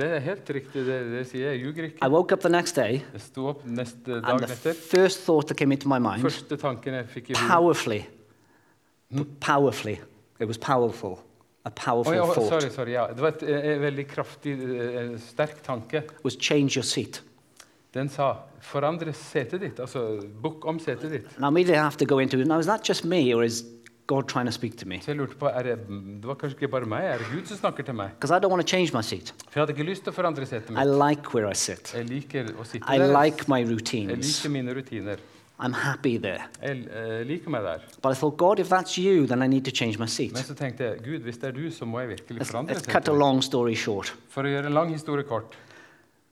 [0.07, 1.51] er helt riktig, det, det sier jeg.
[1.53, 1.99] Jeg ljuger ikke.
[2.03, 4.73] I woke up the next day, Jeg sto opp neste the etter.
[4.75, 8.01] first thought that came into my mind, Første tanken jeg fikk i hodet powerfully,
[9.39, 9.97] powerfully,
[10.41, 11.19] it was powerful,
[11.63, 13.07] a powerful oh, ja, thought, sorry, sorry, ja.
[13.13, 16.03] Det var et, eh, veldig kraftig, eh, sterk tanke.
[16.23, 17.23] was change your seat.
[17.93, 21.25] Den sa 'forandre setet ditt', altså bukk om setet ditt.
[21.37, 23.63] And I have to go into, now is that just me or is
[24.07, 24.99] God trying to speak to me?
[25.01, 25.77] Så jeg lurte på, er det,
[26.21, 28.11] det var kanskje ikke bare meg, er det Gud som snakker til meg?
[28.19, 29.31] Because I don't want to change my seat.
[29.49, 31.93] For jeg hadde ikke lyst til å forandre setet I like where I sit.
[31.95, 33.09] Jeg liker å sitte I der.
[33.15, 34.27] like my Jeg routines.
[34.29, 35.23] liker mine rutiner.
[35.57, 36.43] I'm happy there.
[36.61, 37.83] Jeg eh, liker meg der.
[38.03, 40.33] But I thought, God, if that's you, then I need to change my seat.
[40.33, 42.75] Men så tenkte jeg, Gud, hvis det er du, så må jeg virkelig Let's, forandre
[42.75, 44.11] let's cut a long story short.
[44.29, 45.55] For å gjøre en lang historie kort,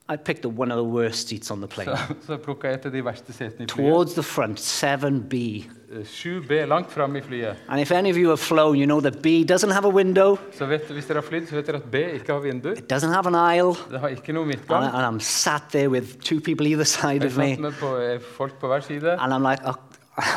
[0.06, 1.88] I picked up one of the worst seats on the plane.
[2.26, 3.88] så plukka jeg et av de verste setene i flyet.
[3.88, 5.64] Towards the front, 7B.
[5.94, 7.56] Eh, 7B langt fram i flyet.
[7.68, 10.36] And if any of you have flown, you know that B doesn't have a window,
[10.58, 12.68] Så vet, hvis dere har flydd, så vet dere at B ikke har vindu.
[12.76, 14.84] it doesn't have an aisle, Det har ikke noe and, midtgang.
[14.84, 17.96] I, and I'm sat there with two people either side of me, satt med på,
[17.96, 19.16] eh, folk på hver side.
[19.18, 19.76] and I'm like, oh,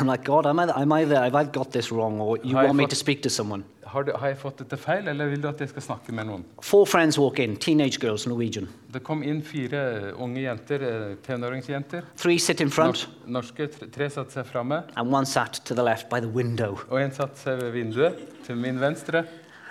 [0.00, 1.22] I'm like, God, am I, am I there?
[1.28, 3.64] Have I got this wrong, or you Har jeg want me to speak to someone?
[3.88, 6.28] Har, du, har jeg fått dette feil, eller vil du at jeg skal snakke med
[6.28, 6.42] noen?
[6.62, 8.68] Four friends walk in, teenage girls, Norwegian.
[8.92, 12.06] Det kom inn fire unge jenter, eh, tenåringsjenter.
[12.16, 13.68] Three sit in front, Nors- norske.
[13.90, 16.78] Tre, satt satte seg framme, and one sat to the left by the window.
[16.90, 19.24] og en satte seg ved vinduet til min venstre.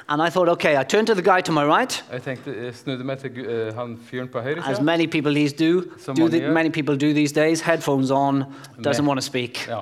[0.10, 2.76] And I thought, okay, I turned to the guy to my right, Jeg tenkte, jeg
[2.76, 5.82] snudde meg til eh, han fyren på høyre as many people these do,
[6.16, 8.46] do the, many people do these days, headphones on,
[8.80, 9.68] doesn't want to speak.
[9.68, 9.82] Ja,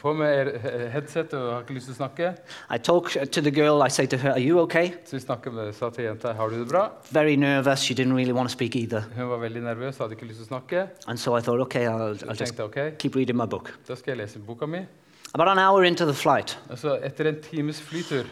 [0.00, 0.52] på med
[0.92, 2.32] headset og har ikke lyst til å snakke.
[2.70, 4.92] I talk to the girl, I say to her, are you okay?
[5.04, 6.88] Så vi snakker med, sa til jenta har du det bra.
[7.10, 9.04] Very nervous, she didn't really want to speak either.
[9.16, 10.86] Hun var veldig nervøs, hadde ikke lyst til å snakke.
[11.06, 12.92] And so I thought, okay, I'll, I'll tenkte, just okay.
[12.98, 13.72] keep reading my book.
[13.88, 14.84] da skal jeg lese boka mi.
[15.34, 18.24] About an hour into the flight, Altså, etter en times flytur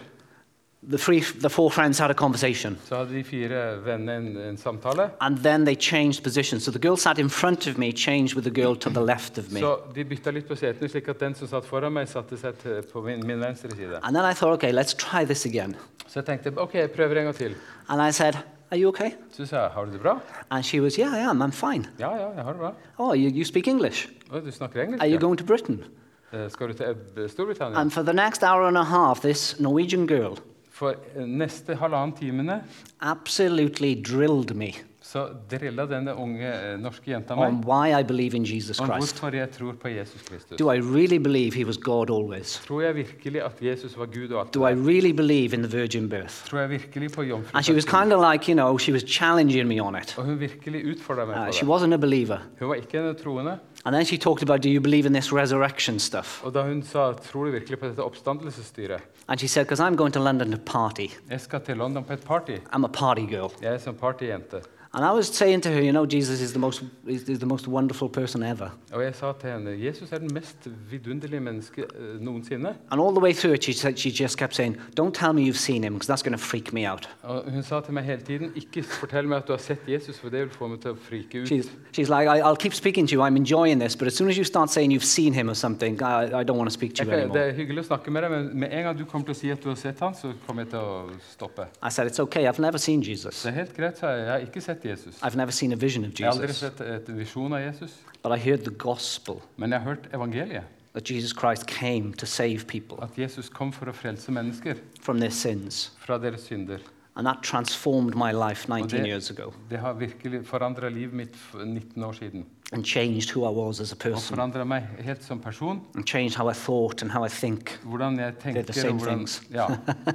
[0.90, 2.78] the, three, the four friends had a conversation.
[2.88, 5.10] så hadde de fire vennene en, en samtale.
[5.20, 6.62] And then they changed positions.
[6.64, 9.38] So the girl sat in front of me changed with the girl to the left
[9.38, 9.60] of me.
[9.60, 12.54] Så de bytta litt på setene, slik at den som satt foran meg, satte seg
[12.92, 14.00] på min, min venstre side.
[14.02, 15.76] And then I thought, okay, let's try this again.
[16.06, 17.54] Så jeg tenkte ok, jeg prøver en gang til.
[17.88, 18.34] And I said,
[18.70, 19.10] are you okay?
[19.32, 20.18] Så sa jeg har du det bra?
[20.50, 21.84] And she was, yeah, I am, I'm fine.
[21.98, 22.72] Ja, ja, jeg har det bra.
[22.98, 24.08] Oh, you, you speak English?
[24.30, 25.02] Du snakker engelsk?
[25.02, 25.84] Are you going to Britain?
[26.32, 27.80] Eh, Skal du til Storbritannia?
[27.80, 30.38] And for the next hour and a half, this Norwegian girl
[30.74, 32.64] For eh, neste halvannen timene
[32.98, 34.72] absolutely drilled me.
[35.04, 40.56] Så drilla denne unge eh, norske jenta meg om hvorfor jeg tror på Jesus Kristus.
[40.58, 42.54] Do I really believe he was God always?
[42.66, 45.68] Tror jeg virkelig at Jesus var Gud og alt Do I really believe in the
[45.78, 46.46] virgin birth?
[46.48, 47.28] Tror jeg virkelig på And
[47.64, 48.00] she was jomfrufødselen?
[48.00, 50.14] kind of like, you know, she was challenging me on it.
[50.18, 51.72] Og hun virkelig utfordra meg Uh, på she det.
[51.74, 52.38] wasn't a believer.
[52.60, 53.58] Hun var ikke en troende.
[53.84, 56.44] And then she talked about, do you believe in this resurrection stuff?
[56.44, 59.96] Og da hun sa 'Tror du virkelig på dette oppstandelsesstyret?' And she said, because I'm
[59.96, 61.06] going to London to party.
[61.30, 62.50] Jeg skal til London på et party.
[62.72, 63.52] I'm a party girl.
[63.62, 64.56] Jeg er som partyjente.
[64.94, 67.46] And I was saying to her, you know, Jesus is the most, is, is the
[67.46, 68.70] most wonderful person ever.
[68.92, 70.56] Og jeg sa til henne 'Jesus er den mest
[70.90, 72.74] vidunderlige menneske eh, noensinne'.
[72.90, 75.42] And all the way through it, she, said, she just kept saying, don't tell me
[75.42, 77.08] you've seen him, because that's going to freak me out.
[77.22, 80.18] Og hun sa til meg hele tiden 'Ikke fortell meg at du har sett Jesus,
[80.18, 81.48] for det vil få meg til å frike ut'.
[81.48, 84.28] She's, she's like, I, I'll keep speaking to you, I'm enjoying this, but as soon
[84.28, 86.94] as you start saying you've seen him or something, I, I don't want to speak
[86.94, 87.34] to you anymore.
[87.38, 89.38] det er hyggelig å snakke med deg, men med en gang du kommer til å
[89.38, 91.66] si at du har sett han, så kommer jeg til å stoppe.
[91.82, 93.42] I said, it's okay, I've never seen Jesus.
[93.42, 94.24] Det er helt greit, sa jeg.
[94.24, 95.22] Jeg har ikke sett Jesus.
[95.22, 96.56] I've never seen a vision of Jeg har aldri Jesus.
[96.56, 97.90] sett et visjon av Jesus,
[98.22, 100.62] But I heard the gospel men jeg har hørt evangeliet.
[100.94, 105.18] that Jesus Christ came to save people At Jesus kom for å frelse mennesker from
[105.20, 105.92] their sins.
[105.98, 106.78] fra deres synder.
[107.16, 111.36] And that transformed my life 19 det- years ago Det har virkelig forandra livet mitt
[111.36, 112.44] for 19 år siden.
[112.72, 115.80] and changed who I was as a Og person forandra meg helt som person.
[115.94, 117.78] and changed how I thought and how I think.
[117.84, 118.34] Hvordan jeg
[118.66, 119.42] the same og hvordan, things.
[119.52, 119.66] ja,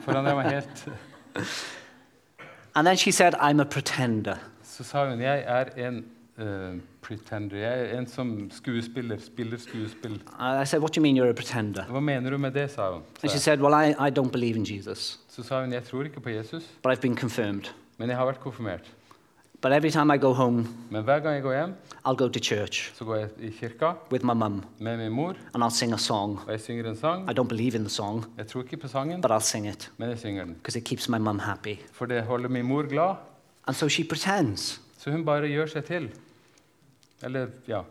[0.03, 0.87] forandra meg helt.
[2.75, 4.37] And then she said, I'm a pretender.
[4.79, 6.05] Så sa hun jeg er en
[6.39, 7.57] Uh, pretender.
[7.57, 9.17] Jeg er en som skuespiller.
[9.19, 10.21] Spiller skuespill.
[10.39, 11.83] I said, What do you mean you're a pretender?
[11.83, 13.01] Hva mener du med det, sa hun.
[13.23, 15.83] And Sa she said, Well, I, I don't believe in Jesus, Så sa hun jeg
[15.83, 17.67] tror ikke på Jesus, but I've been confirmed.
[17.97, 18.87] men jeg har vært konfirmert.
[19.61, 21.73] But every time I go home, Men hver gang jeg går hjem,
[22.07, 25.35] I'll go to church så går jeg i kirka with my mum med min mor,
[25.53, 26.39] and I'll sing a song.
[26.47, 27.29] og jeg synger en sang.
[27.29, 29.91] I don't believe in the song, Jeg tror ikke på sangen, but I'll sing it
[29.97, 30.53] men jeg synger den.
[30.53, 31.75] because it keeps my mum happy.
[31.91, 33.15] For det holder min mor glad.
[33.69, 34.79] And so she pretends.
[34.97, 36.09] Så hun bare gjør seg til.
[37.21, 37.83] Eller, ja.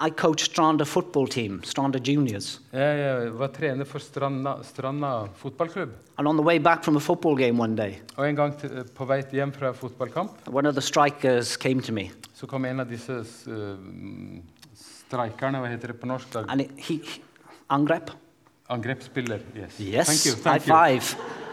[0.00, 2.54] I coach Stranda football team, Stranda Juniors.
[2.72, 5.92] Jeg eh, var trener for Stranda, Stranda fotballklubb.
[6.16, 8.80] And on the way back from a football game one day, Og en gang til,
[8.96, 12.08] på vei hjem fra fotballkamp one of the strikers came to me
[12.40, 13.12] så kom en av disse
[13.52, 13.84] eh,
[14.80, 16.32] streikerne, hva heter det på norsk?
[16.32, 16.46] Da?
[16.48, 17.20] and he, he
[17.68, 18.14] angrep.
[18.72, 19.44] Angrepsspiller.
[19.52, 19.76] Yes.
[19.80, 20.34] Yes, Thank you.
[20.40, 20.72] high Thank you.
[20.72, 21.49] five.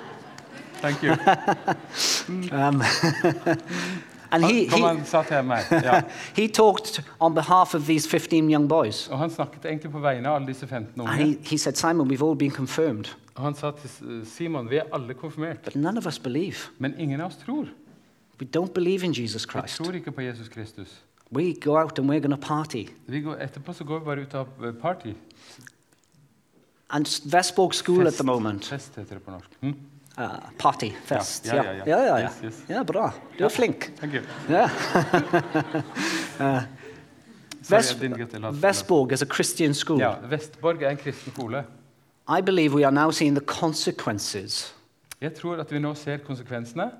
[0.82, 1.14] Thank you.
[2.52, 2.82] Um,
[4.32, 5.24] and he, he, han sa.
[5.72, 6.02] Ja.
[6.36, 9.08] he talked on behalf of these 15 young boys.
[9.08, 12.08] Og han snakket egentlig på vegne av alle disse 15 And he, he said, Simon,
[12.08, 15.98] we've all been confirmed, Og han sa til Simon vi er alle konfirmert, but none
[15.98, 16.56] of us believe.
[16.80, 17.68] men ingen av oss tror.
[18.40, 19.78] We don't believe in Jesus Vi Christ.
[19.78, 21.02] tror ikke på Jesus Kristus.
[21.32, 22.86] We go out and we're going to party.
[23.08, 25.14] Vi går, etterpå så går vi bare ut eh, party.
[26.90, 29.50] And Vesborg School at the moment, Fest heter det på norsk.
[29.62, 29.76] Hm?
[30.18, 30.24] Uh,
[30.58, 31.84] party, Ja, ja, ja, ja.
[31.86, 32.22] ja, yeah.
[32.24, 32.64] Yes, yes.
[32.70, 33.12] ja, bra.
[33.40, 33.92] You're flink.
[34.00, 34.22] Thank you.
[34.50, 34.70] Yeah.
[37.62, 40.00] Sorry, Ves- I didn't get the last- Vesborg is a Christian school.
[40.00, 41.64] Ja, Vestborg er en kristen skole.
[42.30, 44.74] I believe we are now seeing the consequences
[45.22, 46.92] Jeg tror at vi nå ser konsekvensene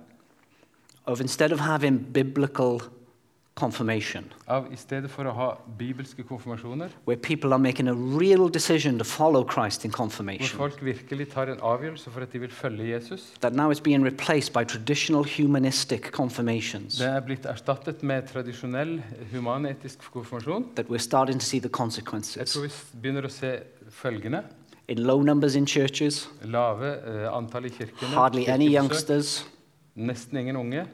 [1.06, 2.80] of instead of having biblical
[3.58, 5.48] confirmation, av i stedet for å ha
[5.80, 10.84] bibelske konfirmasjoner, where people are making a real decision to follow Christ in hvor folk
[10.86, 13.34] virkelig tar en avgjørelse for at de vil følge Jesus.
[13.42, 19.02] that now is being replaced by traditional humanistic confirmations, Det er blitt erstattet med tradisjonell
[19.34, 20.66] humanetisk konfirmasjon.
[20.76, 21.70] that we're starting to see the
[22.38, 22.70] Jeg tror vi
[23.02, 24.44] begynner å se følgende.
[24.88, 28.14] In low numbers in churches, Lave uh, antall i kirkene.
[28.14, 29.46] hardly any youngsters.
[29.96, 30.86] Nesten ingen unge.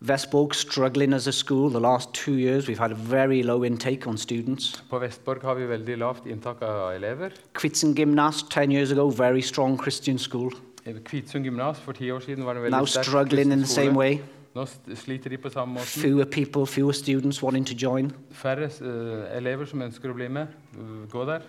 [0.00, 1.70] Vesborg struggling as a school.
[1.70, 4.82] The last two years, we've had a very low intake on students.
[4.90, 7.30] På Vestborg har vi veldig lavt inntak av elever.
[7.54, 10.52] Kvitzen Gymnast, 10 years ago, very strong Christian school.
[10.84, 13.66] Eh, Kvitsund gymnas for ti år siden var en Now veldig sterk struggling in the
[13.66, 14.20] same way.
[14.54, 15.86] Nå sliter de på samme måte.
[15.86, 18.12] Fewer people, fewer students wanting to join.
[18.30, 20.46] Færre eh, elever som ønsker å bli med,
[20.78, 21.42] eh, gå der.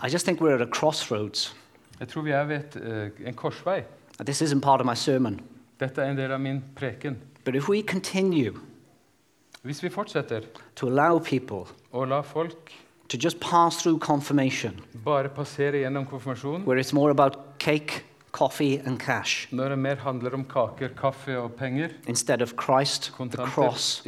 [0.00, 1.54] I just think we're at a crossroads.
[2.00, 3.82] Jeg tror vi er ved et, eh, en korsvei.
[4.24, 5.40] This isn't part of my sermon.
[5.80, 7.16] Dette er en del av min preken.
[7.44, 8.54] But if we continue
[9.62, 10.40] Hvis vi fortsetter
[10.76, 12.72] to allow people å la folk
[13.08, 18.78] to just pass through confirmation, bare passere gjennom konfirmasjon, where it's more about cake, coffee,
[18.86, 23.46] and cash, når det mer handler om kaker, kaffe og penger, instead of Christ, the
[23.46, 24.02] cross,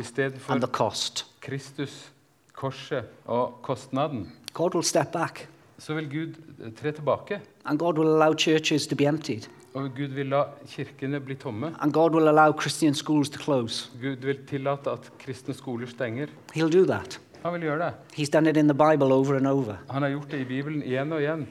[0.48, 2.10] and the cost, Kristus,
[2.54, 5.48] korset og kostnaden, God will step back.
[5.80, 7.40] Så vil Gud eh, tre tilbake.
[7.64, 9.48] And God will allow churches to be emptied.
[9.74, 11.74] Og Gud vil la kirkene bli tomme.
[11.80, 13.90] And God will allow Christian schools to close.
[14.02, 16.26] Gud vil tillate at kristne skoler stenger.
[16.54, 17.20] He'll do that.
[17.42, 17.92] Han vil gjøre det.
[18.18, 19.74] He's done it in the Bible over and over.
[19.90, 21.48] Han har gjort det i Bibelen igjen og igjen.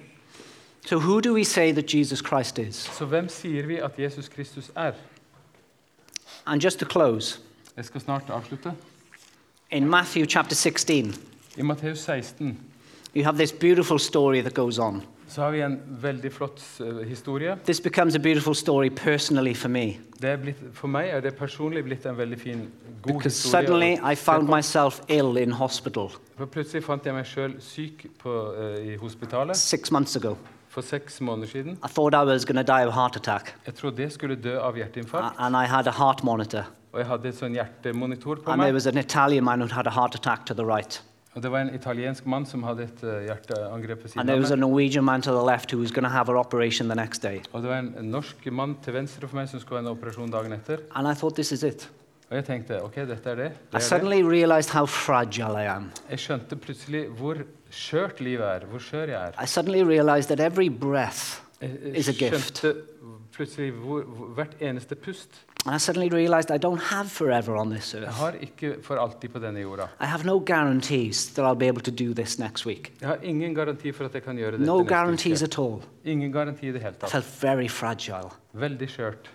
[0.85, 2.75] So, who do we say that Jesus Christ is?
[2.75, 4.91] Så hvem sier vi at Jesus Kristus er?
[6.45, 7.39] And just to close,
[7.77, 8.71] Jeg skal snart avslutte.
[9.71, 11.13] in Matthew chapter 16,
[11.57, 12.57] I Matteus 16
[13.15, 15.03] you have this beautiful story that goes on.
[15.29, 17.55] så har vi en veldig flott eh, historie.
[17.65, 21.35] This becomes a beautiful story personally for me Det er blitt, for meg er det
[21.37, 22.59] personlig blitt en veldig fin,
[23.01, 23.67] god because historie.
[23.67, 28.29] suddenly I found myself ill in hospital For plutselig fant jeg meg sjøl syk på,
[28.57, 30.35] uh, i hospitalet six months ago.
[30.69, 31.71] for seks måneder siden.
[31.83, 34.57] I thought I was going to die of heart attack, Jeg trodde jeg skulle dø
[34.59, 36.63] av hjerteinfarkt, and I had a heart monitor.
[36.93, 39.87] og jeg hadde en sånn hjertemonitor på And there was an Italian man who had
[39.87, 41.01] a heart attack to the right.
[41.35, 44.49] Og det var en italiensk mann som hadde et eh, hjerteangrep ved siden av meg.
[47.53, 50.31] Og det var en norsk mann til venstre for meg som skulle ha en operasjon
[50.33, 50.81] dagen etter.
[52.29, 53.49] Og jeg tenkte ok, dette er det.
[53.53, 53.85] Det, er det.
[56.09, 59.37] Jeg skjønte plutselig hvor skjørt livet er, hvor skjør jeg er.
[61.61, 62.03] Jeg
[62.33, 62.61] gift.
[62.61, 62.73] skjønte
[63.35, 64.03] plutselig hvor,
[64.37, 65.41] hvert eneste pust.
[65.69, 68.17] And I suddenly realized I don't have forever on this Jeg earth.
[68.17, 69.85] har ikke for alltid på denne jorda.
[70.01, 72.93] I have no guarantees that I'll be able to do this next week.
[73.01, 75.51] Jeg har ingen garanti for at jeg kan gjøre dette No neste guarantees uke.
[75.51, 75.81] at all.
[76.05, 77.11] Ingen garanti i det hele I tatt.
[77.11, 78.29] felt very fragile.
[78.53, 79.29] Veldig skjørt.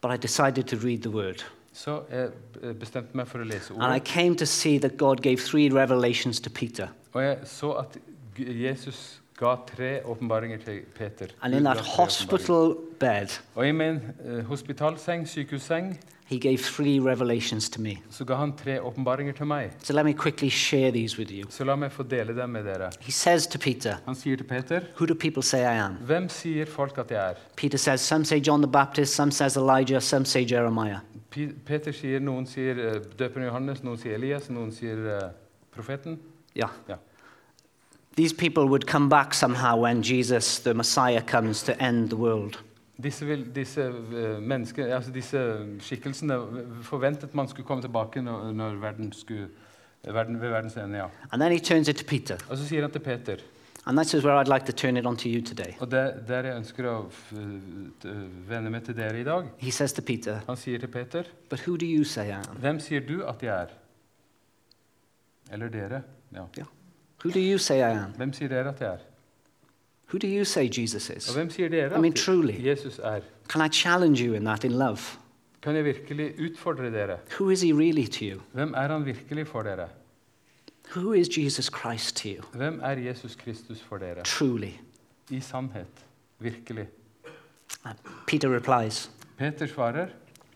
[0.00, 1.44] But I decided to read the word.
[1.72, 2.30] Så jeg
[2.62, 4.04] eh, bestemte meg for å lese And I ordet.
[4.04, 6.88] came to see that God gave three revelations to Peter.
[7.12, 7.98] Og jeg så at
[8.36, 11.26] G- Jesus tre åpenbaringer til Peter.
[11.42, 11.96] And in that ga tre åpenbaringer.
[11.96, 17.96] hospital bed, Og i min eh, hospitalseng, sykehusseng, he gave three revelations to me.
[18.10, 19.70] så ga han tre åpenbaringer til meg.
[19.82, 21.44] So let me quickly share these with you.
[21.50, 22.90] Så la meg få dele dem med dere.
[23.00, 25.92] He says to Peter, Han sier til Peter, Who do people say I am?
[26.06, 27.34] hvem sier folk at jeg er?
[27.56, 30.98] Peter says, Some say John the Baptist, some says Elijah, some say Jeremiah.
[31.30, 35.28] Pe- Peter sier, noen sier eh, døperen Johannes, noen sier Elias, noen sier eh,
[35.74, 36.18] profeten.
[36.56, 36.70] Yeah.
[36.88, 36.98] Yeah.
[38.16, 42.58] These people would come back somehow when Jesus, the Messiah, comes to end the world.
[43.02, 45.38] Disse, vil, disse, eh, altså disse
[45.80, 46.38] skikkelsene
[46.82, 49.48] forventet man skulle komme tilbake når, når verden skulle,
[50.04, 50.98] verden, ved verdens ende.
[50.98, 51.08] Ja.
[51.32, 52.38] And then he turns it to Peter.
[52.48, 53.36] Og så sier han til Peter,
[53.86, 55.74] And this is where I'd like to turn it on to you today.
[55.80, 56.94] og der, der jeg ønsker å
[58.48, 61.60] vende meg til dere i dag He says to Peter, Han sier til Peter, But
[61.68, 62.56] who do you say I am?
[62.58, 63.76] hvem sier du at jeg er?
[65.52, 66.02] Eller dere?
[66.34, 66.66] Ja.
[67.26, 68.10] Who do you say I am?
[68.16, 68.98] Hvem sier dere at jeg er?
[70.12, 71.34] Who do you say Jesus Og is?
[71.34, 72.52] hvem sier dere I mean, truly.
[72.66, 73.20] Jesus er?
[73.48, 75.18] Can I challenge you in that in love?
[75.62, 77.16] Kan jeg virkelig utfordre dere?
[77.40, 78.40] Who is he really to you?
[78.52, 79.88] Hvem er han virkelig for dere?
[80.94, 82.42] Who is Jesus Christ to you?
[82.52, 84.22] Hvem er Jesus Kristus for dere?
[84.24, 84.70] Truly.
[85.30, 85.86] I sannhet.
[86.38, 86.86] Virkelig.
[87.84, 87.90] Uh,
[88.26, 90.06] Peter replies, Peter svarer,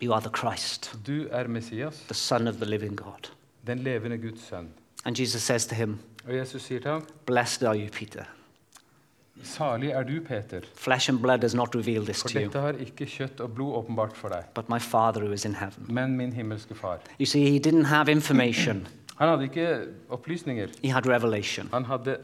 [0.02, 3.30] You are the Christ, du er Messias, the Son of the living God.
[3.66, 4.68] den levende Guds sønn.
[5.04, 8.24] And Jesus says to him, Og Jesus sier til ham, Blessed are you, Peter.
[9.42, 12.60] salig er du, Peter, Flesh and blood does not reveal this for to you, dette
[12.60, 15.86] har ikke kjøtt og blod åpenbart for deg, but my Father who is in heaven.
[15.88, 16.98] men min himmelske far.
[17.18, 18.86] You see, he didn't have information,
[19.20, 20.68] Han hadde ikke opplysninger.
[20.82, 21.68] he had revelation.
[21.72, 22.18] Han hadde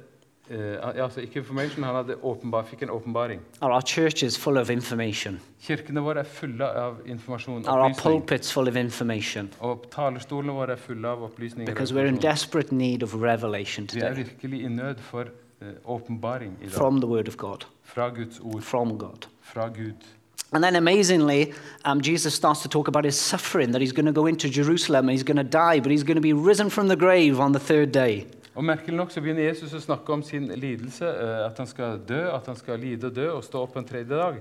[0.51, 3.41] eh, altså ikke information, han hadde åpenbar, fikk en åpenbaring.
[3.61, 5.41] Are our churches full of information?
[5.63, 7.67] Kirkene våre er fulle av informasjon.
[7.67, 9.51] Are our pulpits full of information?
[9.61, 11.67] Og talerstolene våre er fulle av opplysninger.
[11.75, 15.21] Because we're in desperate need of revelation Vi er today virkelig i nød for
[15.63, 16.73] eh, åpenbaring i dag.
[16.73, 18.63] from the Word of God, Fra Guds ord.
[18.63, 19.27] from God.
[19.43, 20.05] Fra Gud.
[20.53, 21.53] And then amazingly,
[21.85, 25.09] um, Jesus starts to talk about his suffering, that he's going to go into Jerusalem
[25.09, 27.53] and he's going to die, but he's going to be risen from the grave on
[27.53, 28.27] the third day.
[28.57, 31.99] Og Merkelig nok så begynner Jesus å snakke om sin lidelse, eh, at han skal
[32.09, 34.41] dø, at han skal lide og dø og stå opp en tredje dag.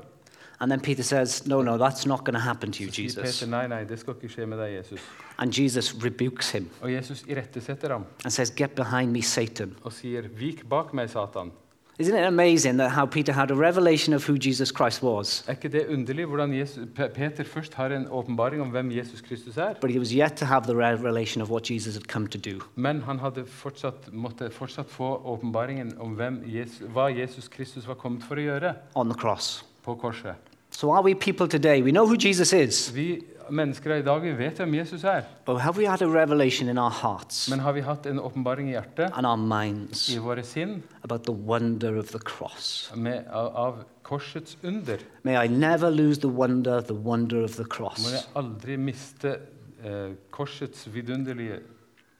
[0.60, 3.40] And then Peter says, No, no, that's not going to happen to you, Jesus.
[3.40, 5.02] Peter nei, nei, det skal ikke skje med deg, Jesus.
[5.38, 9.76] And Jesus rebukes him Og Jesus ham and says, Get behind me, Satan.
[9.84, 11.52] og sier, 'Vik bak meg, Satan'.
[12.00, 15.52] Isn't it amazing that how Peter had a revelation of who Jesus Christ was, Er
[15.54, 19.74] ikke det underlig hvordan Jesus, Peter først har en åpenbaring om hvem Jesus Kristus er,
[19.82, 22.60] but he was yet to have the revelation of what Jesus had come to do?
[22.76, 27.94] men han hadde fortsatt, måtte fortsatt få åpenbaringen om hvem Jesus, hva Jesus Kristus var
[27.96, 29.66] kommet for å gjøre on the cross.
[29.86, 30.36] på korset?
[30.72, 31.82] So, are we people today?
[31.82, 35.62] We know who Jesus is, Vi mennesker i dag vi vet hvem Jesus er, but
[35.62, 38.76] have we had a revelation in our hearts men har vi hatt en åpenbaring i
[38.76, 42.92] hjertet, and our minds i våre sinn, about the wonder of the cross?
[42.96, 45.00] med, av, av korsets under?
[45.24, 49.40] May I never lose the wonder, the wonder of the Må jeg aldri miste
[49.84, 51.60] eh, korsets vidunderlige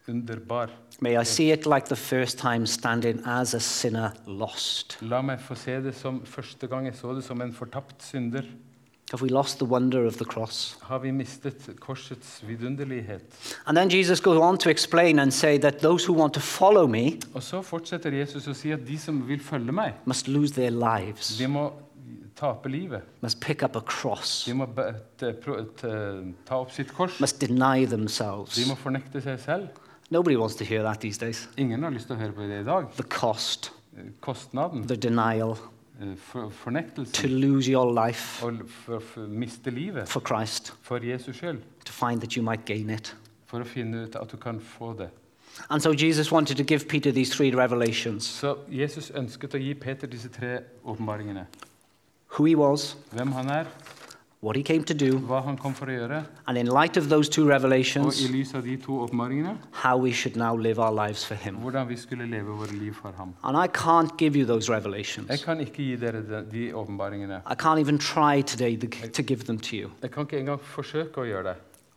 [0.08, 0.70] underbar.
[1.00, 4.98] May I see it like the first time standing as a sinner lost.
[5.02, 8.46] La meg få se det som første gang jeg så det som en fortapt synder.
[9.12, 10.76] Have we lost the wonder of the cross?
[10.82, 13.22] Har vi mistet korsets vidunderlighet?
[13.66, 16.86] And then Jesus goes on to explain and say that those who want to follow
[16.86, 20.52] me Og så fortsetter Jesus å si at de som vil følge meg, must lose
[20.54, 21.68] their lives, de må
[22.36, 23.02] tape livet.
[23.22, 27.20] must pick up a cross, De må be- t- pro- t- ta opp sitt kors.
[27.20, 28.58] must deny De themselves.
[28.68, 29.68] må fornekte seg selv.
[30.10, 31.48] Nobody wants to hear that these days.
[31.56, 32.90] Ingen har lyst til å høre på det i dag.
[32.96, 35.56] The cost, Eh, Kostnaden, the denial,
[36.16, 36.50] for,
[37.12, 39.00] to lose your life for, for
[40.06, 41.62] for Christ, skyld.
[41.84, 43.14] to find that you might gain it.
[43.46, 45.10] For å finne ut at du kan få det.
[45.70, 49.74] And so Jesus wanted to give Peter these three revelations So Jesus ønsket å gi
[49.74, 51.46] Peter disse tre åpenbaringene.
[52.36, 53.66] who he was, Hvem han er,
[54.40, 55.18] what he came to do,
[56.46, 58.20] and in light of those two revelations,
[59.72, 61.56] how we should now live our lives for him.
[63.42, 65.30] And I can't give you those revelations.
[65.30, 65.36] I
[67.54, 69.90] can't even try today to give them to you.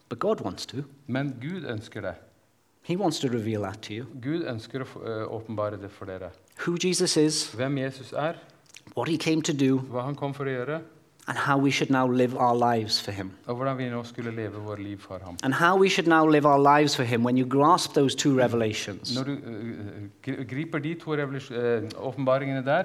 [0.09, 0.83] But God wants to.
[2.81, 4.07] He wants to reveal that to you.
[6.65, 7.53] Who Jesus is,
[8.95, 9.81] what he came to do,
[11.29, 13.31] and how we should now live our lives for him.
[15.43, 18.33] And how we should now live our lives for him when you grasp those two
[18.43, 19.15] revelations.
[19.15, 22.83] Når du uh, griper de to revolusj- uh, der,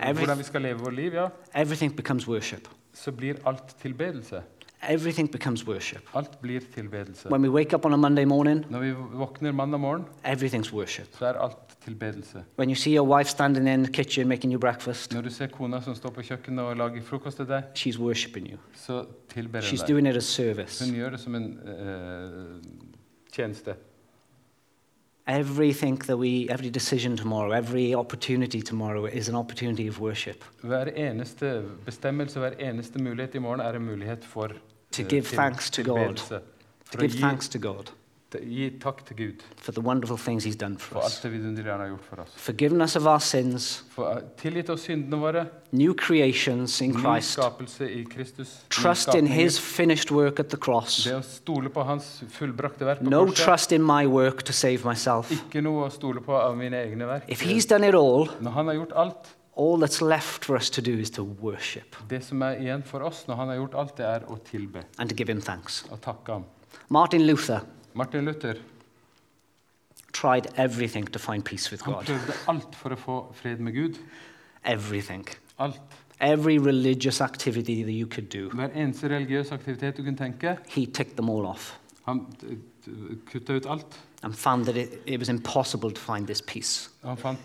[0.00, 2.68] Every- hvordan vi skal leve vårt liv, ja, Everything becomes worship.
[2.94, 4.42] så blir alt tilbedelse.
[4.88, 6.02] Everything becomes worship.
[6.14, 7.28] Alt blir tilbedelse.
[7.30, 11.06] When we wake up on a Monday morning, Når vi våkner mandag morgen, everything's worship.
[11.18, 12.44] så er alt tilbedelse.
[12.58, 15.46] When you see your wife standing in the kitchen making you breakfast, Når du ser
[15.46, 18.58] kona som står på kjøkkenet og lager frokost til deg, she's worshiping you.
[18.74, 19.88] så tilber She's hun deg.
[19.88, 20.84] doing it as service.
[20.84, 21.58] Hun gjør det som en
[23.32, 23.74] tjeneste.
[25.26, 30.44] Everything that we, every decision tomorrow, every opportunity tomorrow is an opportunity of worship.
[30.62, 34.46] Hver eneste bestemmelse, hver eneste mulighet i morgen er en mulighet for
[34.92, 35.96] To eh, give thanks to God.
[35.98, 36.34] tilbedelse.
[36.38, 36.40] To
[36.84, 37.90] For å give gi, thanks to God
[38.42, 41.20] gi takk til Gud for the wonderful things He's done for for alt us.
[41.20, 42.32] det vidunderlige han har gjort for oss.
[42.36, 47.32] Forgiveness of our sins, For eh, tilgitt oss syndene våre, new creations in ny Christ,
[47.38, 49.26] skapelse i Kristus, trust in.
[49.26, 53.24] His finished work at the cross, Det å stole på Hans fullbrakte verk på no
[53.26, 53.44] korset.
[53.44, 55.30] trust in my work to save myself.
[55.30, 57.24] Ikke noe å stole på av mine egne verk.
[57.28, 60.68] If He's done it all, Når Han har gjort alt, all that's left for us
[60.70, 63.74] to do is to worship det som er igjen for oss når Han har gjort
[63.74, 65.84] alt, det er å tilbe and to give Him thanks.
[65.92, 66.44] og takke Ham.
[66.90, 67.60] Martin Luther
[67.94, 68.54] Martin Luther
[70.12, 72.04] tried everything to find peace with han God.
[72.04, 73.98] prøvde alt for å få fred med Gud.
[74.64, 75.26] Everything.
[75.58, 75.80] Alt.
[76.20, 80.56] Every religious activity that you could do, Hver eneste religiøs aktivitet du kunne tenke.
[80.68, 82.26] he ticked them all off Han
[83.32, 83.98] kutta ut alt.
[84.22, 86.88] and found that it, it was impossible to find this peace.
[87.04, 87.38] Han fant,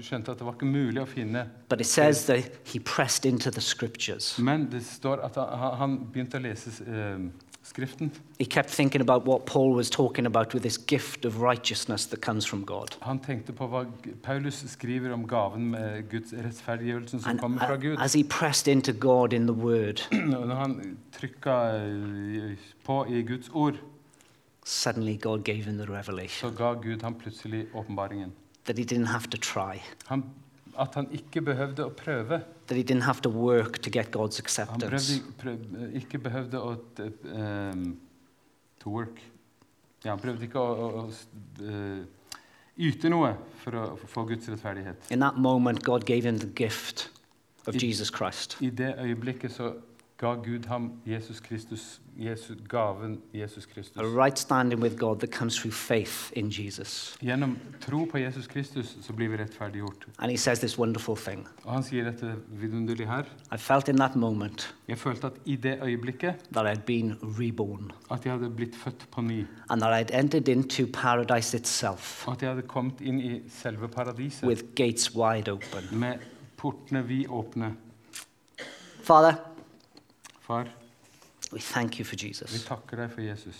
[0.00, 1.46] skjønte at det var ikke mulig å finne.
[1.68, 4.38] But it says that he pressed into the scriptures.
[4.38, 7.18] Men det står at han, han begynte å lese eh,
[7.64, 8.10] Skriften.
[8.40, 12.20] He kept thinking about what Paul was talking about with this gift of righteousness that
[12.20, 12.96] comes from God.
[13.02, 13.84] Han tenkte på hva
[14.22, 17.96] Paulus skriver om gaven med Guds rettferdiggjørelsen som And kommer fra Gud.
[18.00, 23.48] as he pressed into God in the Word, Når han trykka eh, på i Guds
[23.54, 23.74] ord,
[24.64, 28.32] suddenly God gave him the så revelation ga Gud ham plutselig åpenbaringen.
[28.64, 30.24] that he didn't have to try, Han,
[30.78, 32.42] at han ikke behøvde å prøve.
[32.66, 35.20] that he didn't have to work to get God's Han acceptance.
[35.38, 36.76] prøvde, prøv, ikke behøvde å
[37.34, 37.96] um,
[38.80, 39.20] To work.
[40.04, 41.10] Ja, han prøvde ikke å, å, å
[41.62, 42.04] eh,
[42.88, 45.10] yte noe for å få Guds rettferdighet.
[45.14, 47.10] In that moment, God gave him the gift
[47.66, 48.56] of It- Jesus Christ.
[48.60, 49.74] I det øyeblikket så
[50.22, 53.96] ga Gud ham Jesus Kristus, Jesus, gaven Jesus Kristus.
[53.96, 57.16] A right standing with God that comes through faith in Jesus.
[57.22, 60.06] Gjennom tro på Jesus Kristus så blir vi rettferdiggjort.
[60.18, 63.24] And he says this wonderful thing Og han sier dette vidunderlig her.
[63.52, 67.90] I felt in that moment Jeg følte at i det øyeblikket that I'd been reborn
[68.10, 69.44] at jeg hadde blitt født på ny.
[69.70, 73.88] and that I'd entered into paradise itself Og at jeg hadde kommet inn i selve
[73.88, 75.98] paradiset with gates wide open.
[75.98, 76.18] med
[76.56, 77.74] portene vidåpne.
[79.02, 79.34] Father,
[80.52, 80.66] Far,
[81.50, 82.64] we thank you for vi Jesus.
[82.64, 83.56] takker deg for Jesus.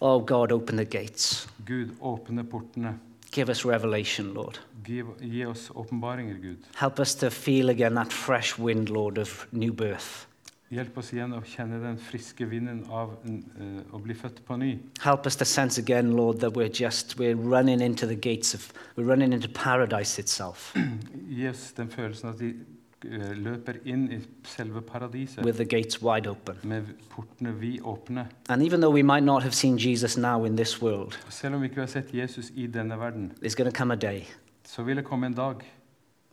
[0.00, 1.46] Oh God, open the gates.
[1.64, 2.98] Gud, åpne portene.
[3.30, 4.58] Give us revelation, Lord.
[4.84, 6.66] Gi, gi oss åpenbaringer, Gud.
[6.74, 10.26] Help us to feel again that fresh wind, Lord, of new birth.
[10.74, 14.72] Hjelp oss igjen å kjenne den friske vinden av eh, å bli født på ny.
[15.04, 18.72] Help us to sense again, Lord, that we're just we're running into the gates of
[18.96, 22.56] we're running into paradise itself Gi oss den følelsen at vi
[23.36, 26.54] løper inn i selve paradiset with the gates wide open.
[26.62, 28.28] med portene vidåpne.
[28.48, 31.60] And even though we might not have seen Jesus now in this world, Selv om
[31.60, 34.22] vi ikke har sett Jesus i denne verden, there's going to come a day
[34.64, 35.54] så vil det komme en dag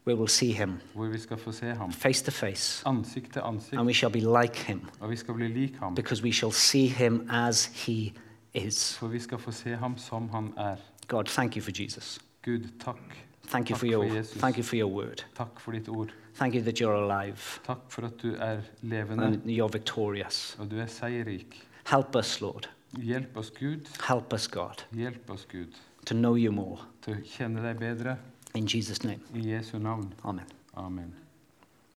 [0.07, 3.41] where we'll see him hvor vi skal få se ham face to face, ansikt til
[3.45, 5.95] ansikt, and we shall be like him og vi skal bli lik ham.
[5.95, 8.13] because we shall see him as he
[8.53, 8.97] is.
[8.97, 10.75] For vi skal få se ham som han er.
[11.07, 12.19] God, thank you for Jesus.
[12.45, 13.25] Gud, takk.
[13.47, 14.37] Thank you Takk for your, for Jesus.
[14.41, 15.23] thank you for your word.
[15.35, 16.11] Takk for ditt ord.
[16.35, 20.55] Thank you that you're alive Takk for at du er levende, and you're victorious.
[20.59, 21.61] og du er seierrik.
[21.85, 22.67] Help us, Lord.
[22.97, 23.87] Hjelp oss, Gud.
[24.07, 25.73] Help us, God, Hjelp oss, Gud,
[26.05, 26.79] to know you more.
[27.01, 28.17] til å kjenne deg bedre.
[28.55, 30.13] In Jesus' name, I Jesu navn.
[30.23, 30.45] amen.
[30.77, 31.13] Amen.